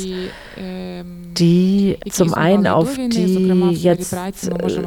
[1.38, 4.16] Die zum einen auf die jetzt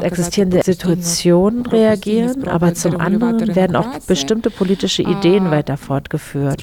[0.02, 6.62] existierende Situation reagieren, aber zum anderen werden auch bestimmte politische Ideen weiter fortgeführt.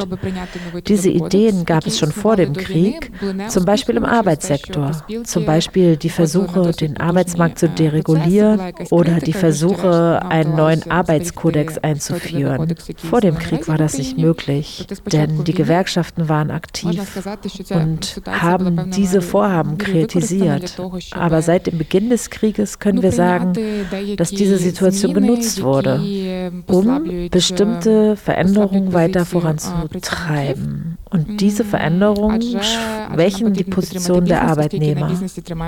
[0.86, 3.10] Diese Ideen gab es schon vor dem Krieg,
[3.48, 4.92] zum Beispiel im Arbeitssektor,
[5.24, 12.74] zum Beispiel die Versuche, den Arbeitsmarkt zu deregulieren oder die Versuche, einen neuen Arbeitskodex einzuführen.
[12.96, 17.00] Vor dem Krieg war das nicht möglich, denn die Gewerkschaften waren aktiv
[17.70, 20.80] und haben diese Vorhaben kritisiert.
[21.12, 23.54] Aber seit dem Beginn des Krieges können wir sagen,
[24.16, 30.98] dass diese Situation genutzt wurde, um bestimmte Veränderungen weiter voranzutreiben.
[31.08, 35.10] Und diese Veränderungen schwächen die Position der Arbeitnehmer.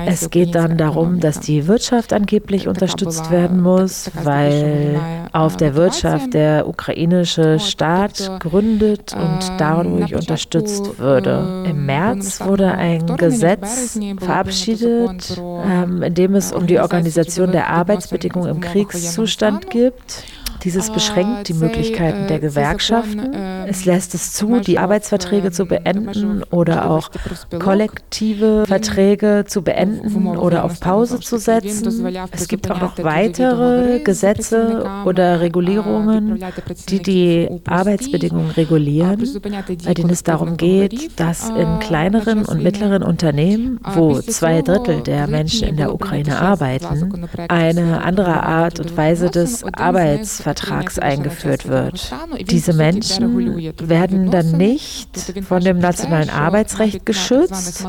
[0.05, 5.01] Es geht dann darum, dass die Wirtschaft angeblich unterstützt werden muss, weil
[5.33, 11.65] auf der Wirtschaft der ukrainische Staat gründet und dadurch unterstützt würde.
[11.69, 18.57] Im März wurde ein Gesetz verabschiedet, ähm, in dem es um die Organisation der Arbeitsbedingungen
[18.57, 20.25] im Kriegszustand gibt.
[20.65, 23.35] Dieses beschränkt die Möglichkeiten der Gewerkschaften.
[23.67, 27.11] Es lässt es zu, die Arbeitsverträge zu beenden oder auch
[27.59, 32.17] kollektive Verträge zu beenden oder auf Pause zu setzen.
[32.33, 36.43] Es gibt auch noch weitere Gesetze oder Regulierungen,
[36.89, 39.23] die die Arbeitsbedingungen regulieren,
[39.85, 45.29] bei denen es darum geht, dass in kleineren und mittleren Unternehmen, wo zwei Drittel der
[45.29, 47.19] Menschen in der Ukraine arbeiten,
[47.49, 52.11] eine andere Art und Weise des Arbeitsvertrags Vertrags eingeführt wird.
[52.41, 55.11] Diese Menschen werden dann nicht
[55.47, 57.87] von dem nationalen Arbeitsrecht geschützt,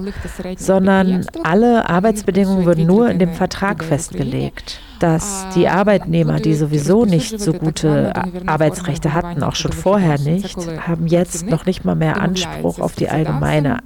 [0.58, 7.41] sondern alle Arbeitsbedingungen würden nur in dem Vertrag festgelegt dass die Arbeitnehmer, die sowieso nicht
[7.41, 8.13] so gute
[8.47, 10.57] Arbeitsrechte hatten, auch schon vorher nicht,
[10.89, 13.83] haben jetzt noch nicht mal mehr Anspruch auf die allgemeine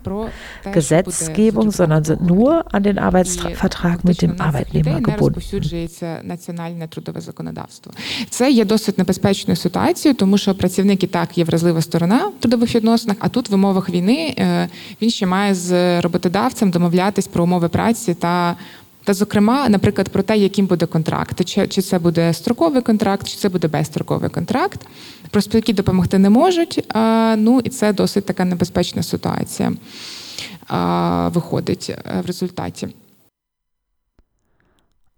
[0.72, 5.40] Gesetzgebung, sondern sind nur an den Arbeitsvertrag mit dem Arbeitnehmer gebunden.
[8.30, 12.74] Це є досить небезпечною ситуацією, тому що працівник і так є вразлива сторона в трудових
[12.74, 14.18] відносинах, а тут в умовах війни
[15.02, 18.56] він ще має з роботодавцем домовлятись про умови праці та
[19.05, 23.37] Та, зокрема, наприклад, про те, яким буде контракт, чи, чи це буде строковий контракт, чи
[23.37, 24.87] це буде безстроковий контракт.
[25.31, 26.93] Профспілки допомогти не можуть.
[27.37, 29.73] Ну і це досить така небезпечна ситуація
[31.33, 32.87] виходить в результаті.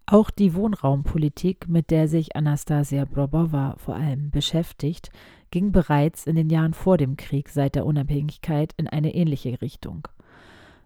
[0.08, 5.10] Auch die Wohnraumpolitik, mit der sich Anastasia Brobova vor allem beschäftigt,
[5.50, 10.08] ging bereits in den Jahren vor dem Krieg seit der Unabhängigkeit in eine ähnliche Richtung.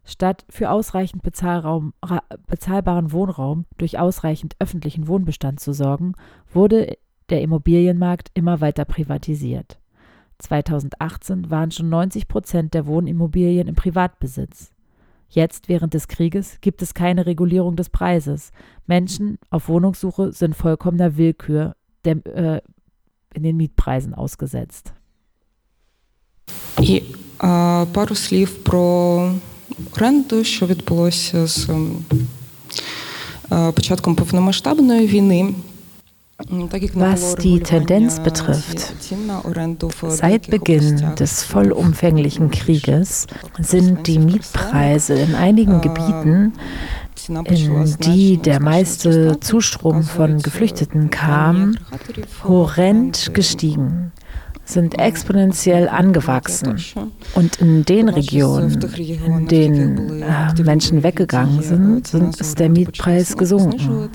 [0.04, 1.92] Statt für ausreichend bezahlbaren
[3.12, 6.12] Wohnraum durch ausreichend öffentlichen Wohnbestand zu sorgen,
[6.52, 6.98] wurde
[7.30, 9.78] der Immobilienmarkt immer weiter privatisiert.
[10.38, 14.72] 2018 waren schon 90 Prozent der Wohnimmobilien im Privatbesitz.
[15.28, 18.52] Jetzt, während des Krieges, gibt es keine Regulierung des Preises.
[18.86, 22.60] Menschen auf Wohnungssuche sind vollkommener Willkür der, äh,
[23.32, 24.92] in den Mietpreisen ausgesetzt.
[26.80, 27.02] І
[27.38, 29.30] а, пару слів про
[29.96, 31.68] оренду, що відбулося з
[33.74, 35.54] початком повномасштабної війни.
[36.94, 38.92] Was die Tendenz betrifft,
[40.08, 43.28] seit Beginn des vollumfänglichen Krieges
[43.60, 46.52] sind die Mietpreise in einigen Gebieten,
[47.28, 51.76] in die der meiste Zustrom von Geflüchteten kam,
[52.42, 54.12] horrend gestiegen
[54.69, 56.79] sind exponentiell angewachsen.
[57.35, 64.09] Und in den Regionen, in denen äh, Menschen weggegangen sind, sind, ist der Mietpreis gesunken.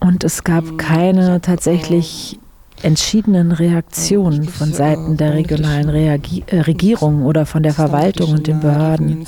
[0.00, 2.38] Und es gab keine tatsächlich
[2.82, 8.60] entschiedenen Reaktionen von Seiten der regionalen Reagi äh, Regierung oder von der Verwaltung und den
[8.60, 9.26] Behörden.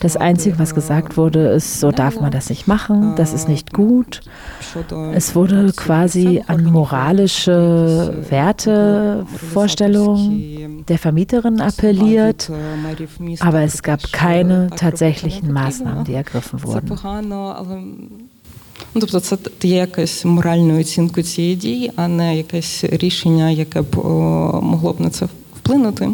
[0.00, 3.72] Das Einzige, was gesagt wurde, ist, so darf man das nicht machen, das ist nicht
[3.72, 4.20] gut.
[5.12, 12.50] Es wurde quasi an moralische Werte, Vorstellungen der Vermieterin appelliert,
[13.40, 16.88] aber es gab keine tatsächlichen Maßnahmen, die ergriffen wurden
[18.93, 23.95] Ну, Тобто, це є якась моральною оцінкою цієї дії, а не якесь рішення, яке б
[24.61, 26.09] могло б на це вплинути.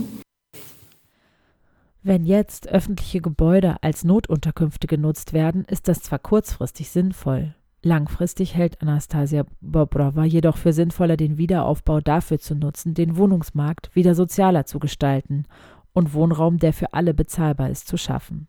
[2.04, 7.54] Wenn jetzt öffentliche Gebäude als Notunterkünfte genutzt werden, ist das zwar kurzfristig sinnvoll.
[7.84, 14.16] Langfristig hält Anastasia Bobrova jedoch für sinnvoller, den Wiederaufbau dafür zu nutzen, den Wohnungsmarkt wieder
[14.16, 15.46] sozialer zu gestalten
[15.94, 18.48] und Wohnraum, der für alle bezahlbar ist, zu schaffen.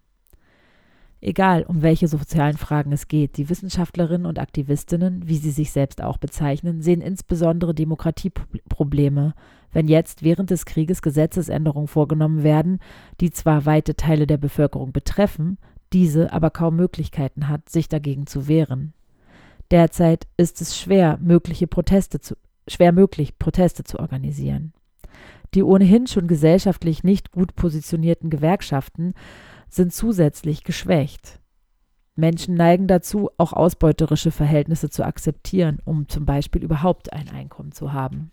[1.19, 6.03] Egal, um welche sozialen Fragen es geht, die Wissenschaftlerinnen und Aktivistinnen, wie sie sich selbst
[6.03, 9.33] auch bezeichnen, sehen insbesondere Demokratieprobleme,
[9.71, 12.79] wenn jetzt während des Krieges Gesetzesänderungen vorgenommen werden,
[13.19, 15.57] die zwar weite Teile der Bevölkerung betreffen,
[15.91, 18.93] diese aber kaum Möglichkeiten hat, sich dagegen zu wehren.
[19.71, 22.35] Derzeit ist es schwer, mögliche Proteste zu,
[22.67, 24.73] schwer möglich, Proteste zu organisieren.
[25.53, 29.13] Die ohnehin schon gesellschaftlich nicht gut positionierten Gewerkschaften
[29.69, 31.39] sind zusätzlich geschwächt.
[32.15, 37.93] Menschen neigen dazu, auch ausbeuterische Verhältnisse zu akzeptieren, um zum Beispiel überhaupt ein Einkommen zu
[37.93, 38.31] haben.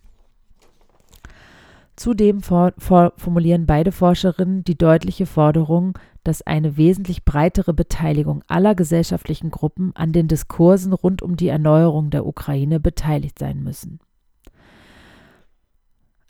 [1.97, 8.75] Zudem for for formulieren beide Forscherinnen die deutliche Forderung, dass eine wesentlich breitere Beteiligung aller
[8.75, 14.01] gesellschaftlichen Gruppen an den Diskursen rund um die Erneuerung der Ukraine beteiligt sein müssen.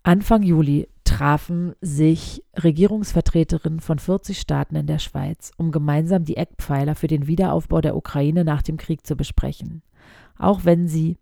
[0.03, 6.97] Anfang Juli trafen sich Regierungsvertreterinnen von 40 Staaten in der Schweiz, um gemeinsam die Eckpfeiler
[6.97, 9.83] für den Wiederaufbau der Ukraine nach dem Krieg zu besprechen.
[10.39, 11.19] Auch wenn sie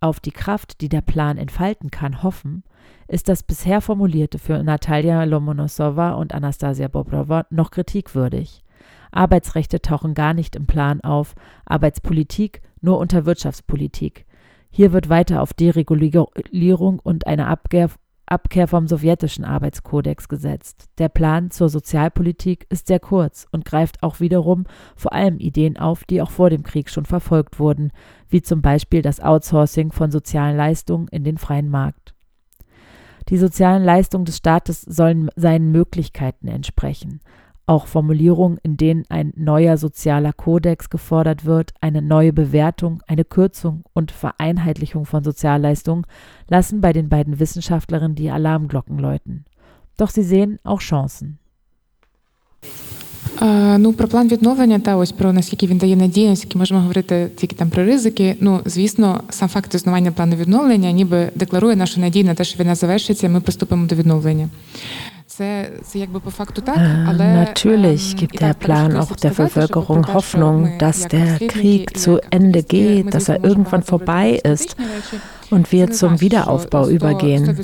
[0.00, 2.62] auf die Kraft, die der Plan entfalten kann, hoffen,
[3.08, 8.62] ist das bisher formulierte für Natalia Lomonosova und Anastasia Bobrova noch kritikwürdig.
[9.12, 14.26] Arbeitsrechte tauchen gar nicht im Plan auf, Arbeitspolitik nur unter Wirtschaftspolitik.
[14.68, 17.88] Hier wird weiter auf Deregulierung und eine Abkehr,
[18.32, 20.88] Abkehr vom sowjetischen Arbeitskodex gesetzt.
[20.98, 24.64] Der Plan zur Sozialpolitik ist sehr kurz und greift auch wiederum
[24.96, 27.92] vor allem Ideen auf, die auch vor dem Krieg schon verfolgt wurden,
[28.28, 32.14] wie zum Beispiel das Outsourcing von sozialen Leistungen in den freien Markt.
[33.28, 37.20] Die sozialen Leistungen des Staates sollen seinen Möglichkeiten entsprechen
[37.71, 43.83] Auch Formulierungen, in denen ein neuer sozialer Kodex gefordert wird, eine neue Bewertung, eine Kürzung
[43.93, 46.05] und Vereinheitlichung von Sozialleistungen,
[46.47, 49.43] lassen bei den beiden Wissenschaftlerinnen die Alarmglocken läuten.
[49.97, 51.39] Doch sie sehen auch Chancen.
[53.77, 57.55] Ну, про план відновлення та ось про наскільки він дає надію, наскільки можемо говорити тільки
[57.55, 58.35] там про ризики.
[58.39, 62.75] Ну, звісно, сам факт існування плану відновлення ніби декларує нашу надію на те, що війна
[62.75, 64.49] завершиться, і ми приступимо до відновлення.
[67.08, 73.28] Natürlich gibt der Plan auch der Bevölkerung Hoffnung, dass der Krieg zu Ende geht, dass
[73.28, 74.76] er irgendwann vorbei ist
[75.52, 77.56] und wir zum Wiederaufbau übergehen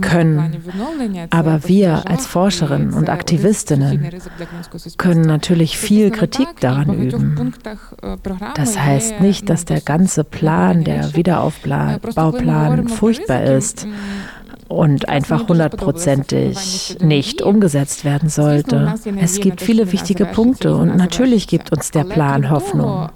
[0.00, 0.62] können.
[1.30, 4.08] Aber wir als Forscherinnen und Aktivistinnen
[4.96, 7.52] können natürlich viel Kritik daran üben.
[8.54, 13.86] Das heißt nicht, dass der ganze Plan, der Wiederaufbauplan furchtbar ist
[14.68, 18.94] und einfach hundertprozentig nicht umgesetzt werden sollte.
[19.20, 23.08] Es gibt viele wichtige Punkte und natürlich gibt uns der Plan Hoffnung.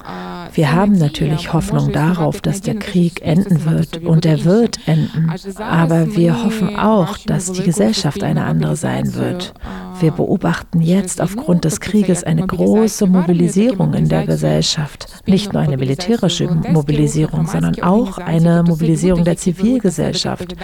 [0.52, 5.30] Wir haben natürlich Hoffnung darauf, dass der Krieg enden wird und er wird enden.
[5.58, 9.54] Aber wir hoffen auch, dass die Gesellschaft eine andere sein wird.
[10.00, 15.06] Wir beobachten jetzt aufgrund des Krieges eine große Mobilisierung in der Gesellschaft.
[15.26, 20.56] Nicht nur eine militärische Mobilisierung, sondern auch eine Mobilisierung der Zivilgesellschaft,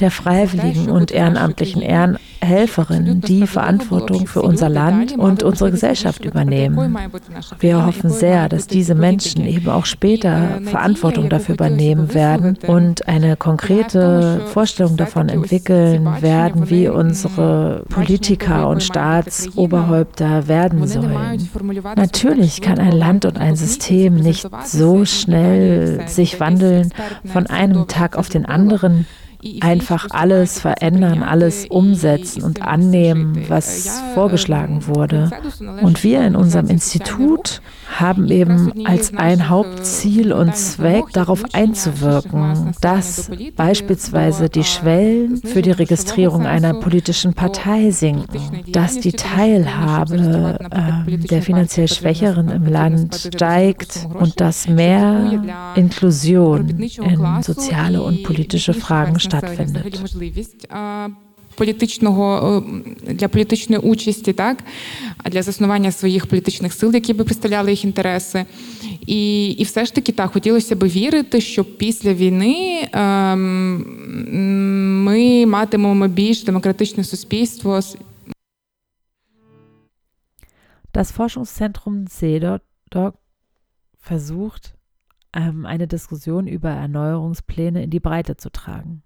[0.00, 6.96] der freiwilligen und ehrenamtlichen Ehrenhelferinnen, die Verantwortung für unser Land und unsere Gesellschaft übernehmen.
[7.60, 13.36] Wir hoffen sehr, dass diese Menschen eben auch später Verantwortung dafür übernehmen werden und eine
[13.36, 21.48] konkrete Vorstellung davon entwickeln werden, wie unsere Politiker und und Staatsoberhäupter werden sollen.
[21.96, 26.92] Natürlich kann ein Land und ein System nicht so schnell sich wandeln
[27.24, 29.06] von einem Tag auf den anderen
[29.60, 35.30] einfach alles verändern, alles umsetzen und annehmen, was vorgeschlagen wurde.
[35.82, 37.60] Und wir in unserem Institut
[37.98, 45.70] haben eben als ein Hauptziel und Zweck darauf einzuwirken, dass beispielsweise die Schwellen für die
[45.70, 54.06] Registrierung einer politischen Partei sinken, dass die Teilhabe äh, der finanziell Schwächeren im Land steigt
[54.14, 59.27] und dass mehr Inklusion in soziale und politische Fragen stattfindet.
[61.54, 62.64] Політичного
[63.06, 64.64] для політичної участі, так
[65.24, 68.44] для заснування своїх політичних сил, які би представляли їх інтереси,
[69.06, 73.84] і і все ж таки так хотілося б вірити, що після війни ем,
[75.04, 77.80] ми матимемо більш демократичне суспільство.
[80.92, 82.62] Das Forschungszentrum CEDOC
[84.00, 84.74] versucht,
[85.32, 89.02] ähm, eine Diskussion über Erneuerungspläne in die Breite zu tragen.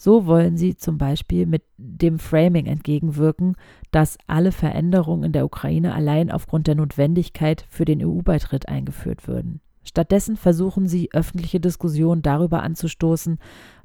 [0.00, 3.56] So wollen sie zum Beispiel mit dem Framing entgegenwirken,
[3.90, 9.60] dass alle Veränderungen in der Ukraine allein aufgrund der Notwendigkeit für den EU-Beitritt eingeführt würden.
[9.82, 13.38] Stattdessen versuchen sie, öffentliche Diskussionen darüber anzustoßen,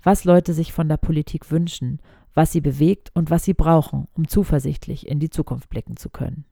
[0.03, 1.99] was Leute sich von der Politik wünschen,
[2.35, 6.45] was sie bewegt und was sie brauchen, um zuversichtlich in die Zukunft blicken zu können.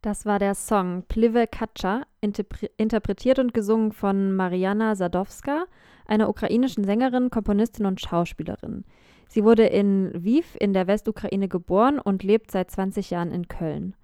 [0.00, 5.64] Das war der Song Plive Katscha, interpretiert und gesungen von Mariana Sadowska,
[6.06, 8.84] einer ukrainischen Sängerin, Komponistin und Schauspielerin.
[9.26, 13.96] Sie wurde in Lviv in der Westukraine geboren und lebt seit 20 Jahren in Köln.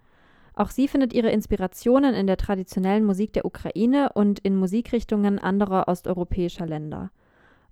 [0.55, 5.87] Auch sie findet ihre Inspirationen in der traditionellen Musik der Ukraine und in Musikrichtungen anderer
[5.87, 7.13] osteuropäischer Länder.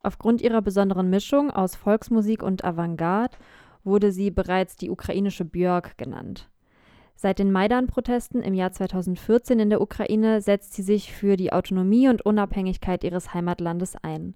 [0.01, 3.37] Aufgrund ihrer besonderen Mischung aus Volksmusik und Avantgarde
[3.83, 6.49] wurde sie bereits die ukrainische Björk genannt.
[7.14, 12.08] Seit den Maidan-Protesten im Jahr 2014 in der Ukraine setzt sie sich für die Autonomie
[12.08, 14.34] und Unabhängigkeit ihres Heimatlandes ein.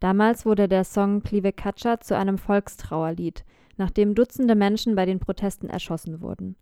[0.00, 1.22] Damals wurde der Song
[1.56, 3.44] Katscha zu einem Volkstrauerlied,
[3.76, 6.56] nachdem Dutzende Menschen bei den Protesten erschossen wurden.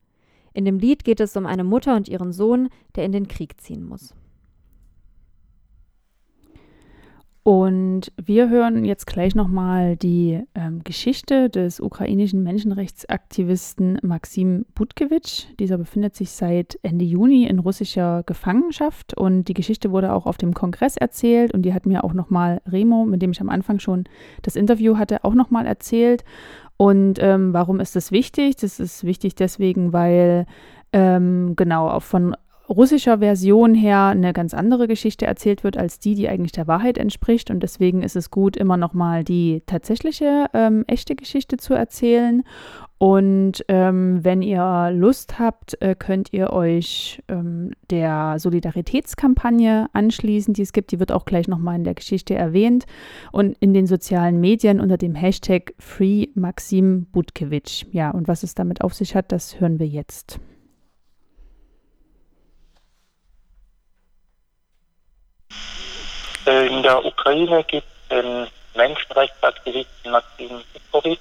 [0.53, 3.61] In dem Lied geht es um eine Mutter und ihren Sohn, der in den Krieg
[3.61, 4.15] ziehen muss.
[7.47, 15.45] Und wir hören jetzt gleich nochmal die ähm, Geschichte des ukrainischen Menschenrechtsaktivisten Maxim Butkewitsch.
[15.61, 20.39] Dieser befindet sich seit Ende Juni in russischer Gefangenschaft und die Geschichte wurde auch auf
[20.39, 23.79] dem Kongress erzählt und die hat mir auch nochmal Remo, mit dem ich am Anfang
[23.79, 24.09] schon
[24.43, 26.25] das Interview hatte, auch nochmal erzählt.
[26.77, 28.57] Und ähm, warum ist das wichtig?
[28.57, 30.47] Das ist wichtig deswegen, weil
[30.93, 32.35] ähm, genau auch von
[32.69, 36.99] russischer Version her eine ganz andere Geschichte erzählt wird als die, die eigentlich der Wahrheit
[36.99, 37.51] entspricht.
[37.51, 42.43] Und deswegen ist es gut, immer nochmal die tatsächliche ähm, echte Geschichte zu erzählen.
[42.99, 50.63] Und ähm, wenn ihr Lust habt, äh, könnt ihr euch ähm, der Solidaritätskampagne anschließen, die
[50.63, 50.93] es gibt.
[50.93, 52.87] Die wird auch gleich nochmal in der Geschichte erwähnt.
[53.33, 57.85] Und in den sozialen Medien unter dem Hashtag FreeMaximButkewitsch.
[57.93, 60.41] Ja, und was es damit auf sich hat, das hören wir jetzt.
[66.47, 71.19] In der Ukraine gibt es den Menschenrechtsaktivisten Maxim Viktorovich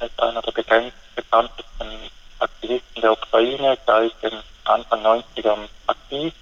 [0.00, 1.88] ist einer der bekanntesten
[2.38, 6.32] Aktivisten der Ukraine, seit den Anfang 90ern aktiv,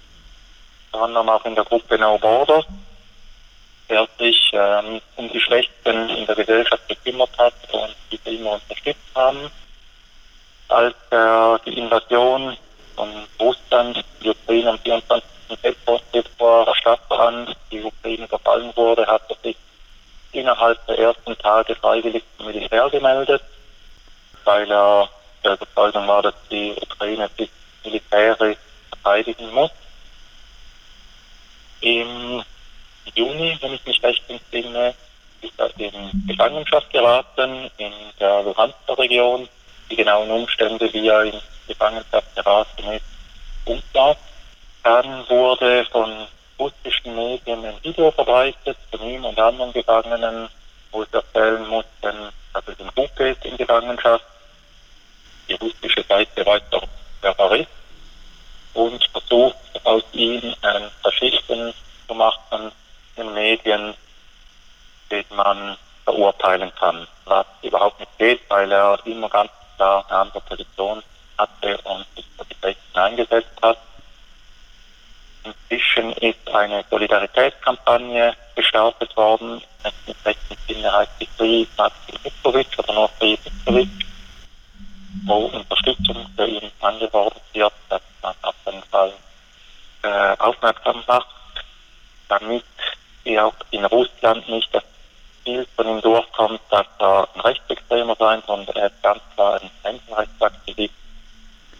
[0.91, 2.65] unter anderem auch in der Gruppe No Borders,
[3.89, 8.99] der sich ähm, um die Schwächsten in der Gesellschaft gekümmert hat und diese immer unterstützt
[9.15, 9.49] haben.
[10.67, 12.55] Als äh, die Invasion
[12.95, 13.09] von
[13.39, 15.32] Russland die Ukraine am 24.
[15.57, 19.57] Februar stattfand, die Ukraine überfallen wurde, hat er sich
[20.31, 23.41] innerhalb der ersten Tage freiwillig zum Militär gemeldet,
[24.43, 25.09] weil er
[25.43, 27.49] der Überzeugung war, dass die Ukraine sich
[27.83, 28.57] militärisch
[28.89, 29.71] verteidigen muss.
[31.81, 32.43] Im
[33.13, 34.95] Juni, wenn ich mich recht entsinne,
[35.41, 39.47] ist er in Gefangenschaft geraten in der Luhansker Region.
[39.91, 43.05] Die genauen Umstände, wie er in Gefangenschaft geraten ist,
[43.65, 44.15] unklar.
[44.83, 46.27] Dann wurde von
[46.59, 50.49] russischen Medien ein Video verbreitet von ihm und anderen Gefangenen,
[50.91, 54.25] wo sie erzählen mussten, dass es in Hupe ist in Gefangenschaft.
[55.47, 56.83] Die russische Seite weiß doch,
[57.21, 57.69] wer er ist
[58.73, 59.55] und versucht
[59.85, 61.73] aus ihm einen Faschisten
[62.07, 62.71] zu machen
[63.15, 63.93] in Medien,
[65.09, 67.07] den man verurteilen kann.
[67.23, 71.01] Was überhaupt nicht geht, weil er immer ganz klar eine andere Position
[71.37, 73.77] hatte und sich für die Rechten eingesetzt hat.
[75.43, 79.61] Inzwischen ist eine Solidaritätskampagne gestartet worden.
[80.07, 83.89] Im rechten Sinne heißt die Free Maxim Mitrovic oder nur Free Mitrovic,
[85.25, 89.13] wo Unterstützung für ihn angefordert wird, dass man auf jeden Fall
[90.03, 91.27] äh, aufmerksam macht,
[92.29, 92.63] damit
[93.37, 94.83] auch in Russland nicht das
[95.43, 99.69] Bild von ihm durchkommt, dass er ein Rechtsextremer sein, sondern er ist ganz klar ein
[99.83, 100.93] Menschenrechtsaktivist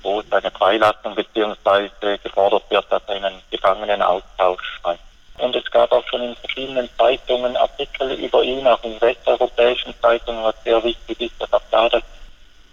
[0.03, 2.18] wo seine Freilassung bzw.
[2.18, 4.99] gefordert wird, dass er einen Gefangenenaustausch schreibt.
[5.39, 10.43] Und es gab auch schon in verschiedenen Zeitungen Artikel über ihn, auch in westeuropäischen Zeitungen,
[10.43, 12.03] was sehr wichtig ist, dass auch da das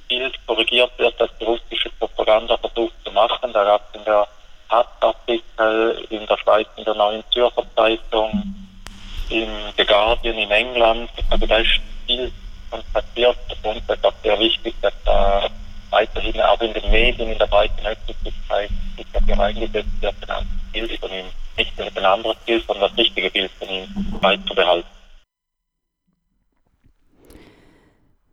[0.09, 3.53] Bild korrigiert wird, dass die russische Propaganda versucht zu machen.
[3.53, 4.26] Da gab es in der
[4.68, 8.43] Hass-Artikel in der Schweiz in der Neuen Zürcher Zeitung,
[9.30, 11.11] in The Guardian in England.
[11.30, 12.30] Also da ist viel
[12.70, 15.49] konstatiert und es ist auch sehr wichtig, dass da
[15.91, 20.99] weiterhin auch in den Medien, in der breiten Öffentlichkeit sich dafür eingesetzt wird, ein Bild
[21.01, 21.26] von ihm,
[21.57, 24.88] nicht nur ein anderes Bild, sondern das richtige Bild von ihm beizubehalten.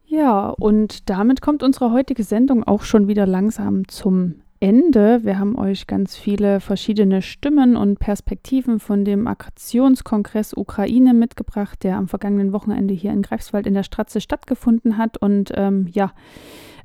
[0.05, 5.23] Ja, und damit kommt unsere heutige Sendung auch schon wieder langsam zum Ende.
[5.23, 11.95] Wir haben euch ganz viele verschiedene Stimmen und Perspektiven von dem Aktionskongress Ukraine mitgebracht, der
[11.97, 15.17] am vergangenen Wochenende hier in Greifswald in der Stratze stattgefunden hat.
[15.17, 16.11] Und ähm, ja,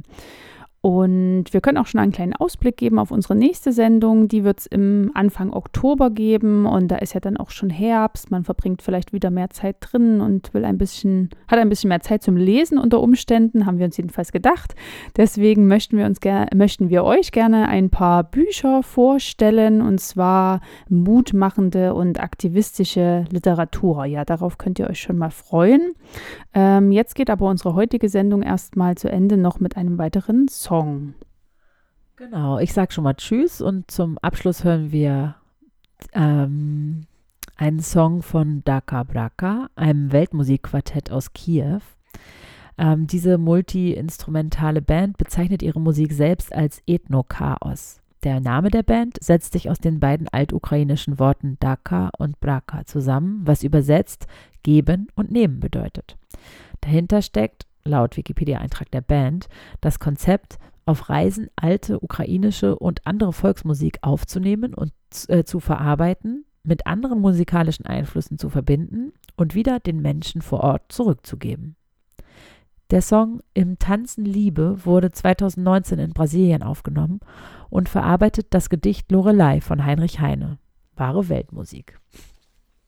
[0.83, 4.27] Und wir können auch schon einen kleinen Ausblick geben auf unsere nächste Sendung.
[4.27, 8.33] Die wird es im Anfang Oktober geben und da ist ja dann auch schon Herbst.
[8.33, 12.01] Man verbringt vielleicht wieder mehr Zeit drin und will ein bisschen, hat ein bisschen mehr
[12.01, 14.75] Zeit zum Lesen unter Umständen, haben wir uns jedenfalls gedacht.
[15.17, 16.19] Deswegen möchten wir uns
[16.53, 24.05] möchten wir euch gerne ein paar Bücher vorstellen und zwar mutmachende und aktivistische Literatur.
[24.07, 25.93] Ja, darauf könnt ihr euch schon mal freuen.
[26.55, 30.72] Ähm, jetzt geht aber unsere heutige Sendung erstmal zu Ende noch mit einem weiteren Song.
[30.73, 31.13] Song.
[32.17, 35.35] Genau, ich sage schon mal Tschüss und zum Abschluss hören wir
[36.15, 37.03] ähm,
[37.57, 41.83] einen Song von Daka Braka, einem Weltmusikquartett aus Kiew.
[42.79, 48.01] Ähm, diese multi-instrumentale Band bezeichnet ihre Musik selbst als Ethno-Chaos.
[48.25, 53.43] Der Name der Band setzt sich aus den beiden altukrainischen Worten Daka und Braka zusammen,
[53.45, 54.27] was übersetzt
[54.63, 56.17] geben und nehmen bedeutet.
[56.81, 59.49] Dahinter steckt laut Wikipedia-Eintrag der Band,
[59.81, 64.93] das Konzept, auf Reisen alte ukrainische und andere Volksmusik aufzunehmen und
[65.29, 70.93] äh, zu verarbeiten, mit anderen musikalischen Einflüssen zu verbinden und wieder den Menschen vor Ort
[70.93, 71.77] zurückzugeben.
[72.91, 77.21] Der Song Im Tanzen Liebe wurde 2019 in Brasilien aufgenommen
[77.71, 80.59] und verarbeitet das Gedicht Lorelei von Heinrich Heine.
[80.95, 81.99] Wahre Weltmusik.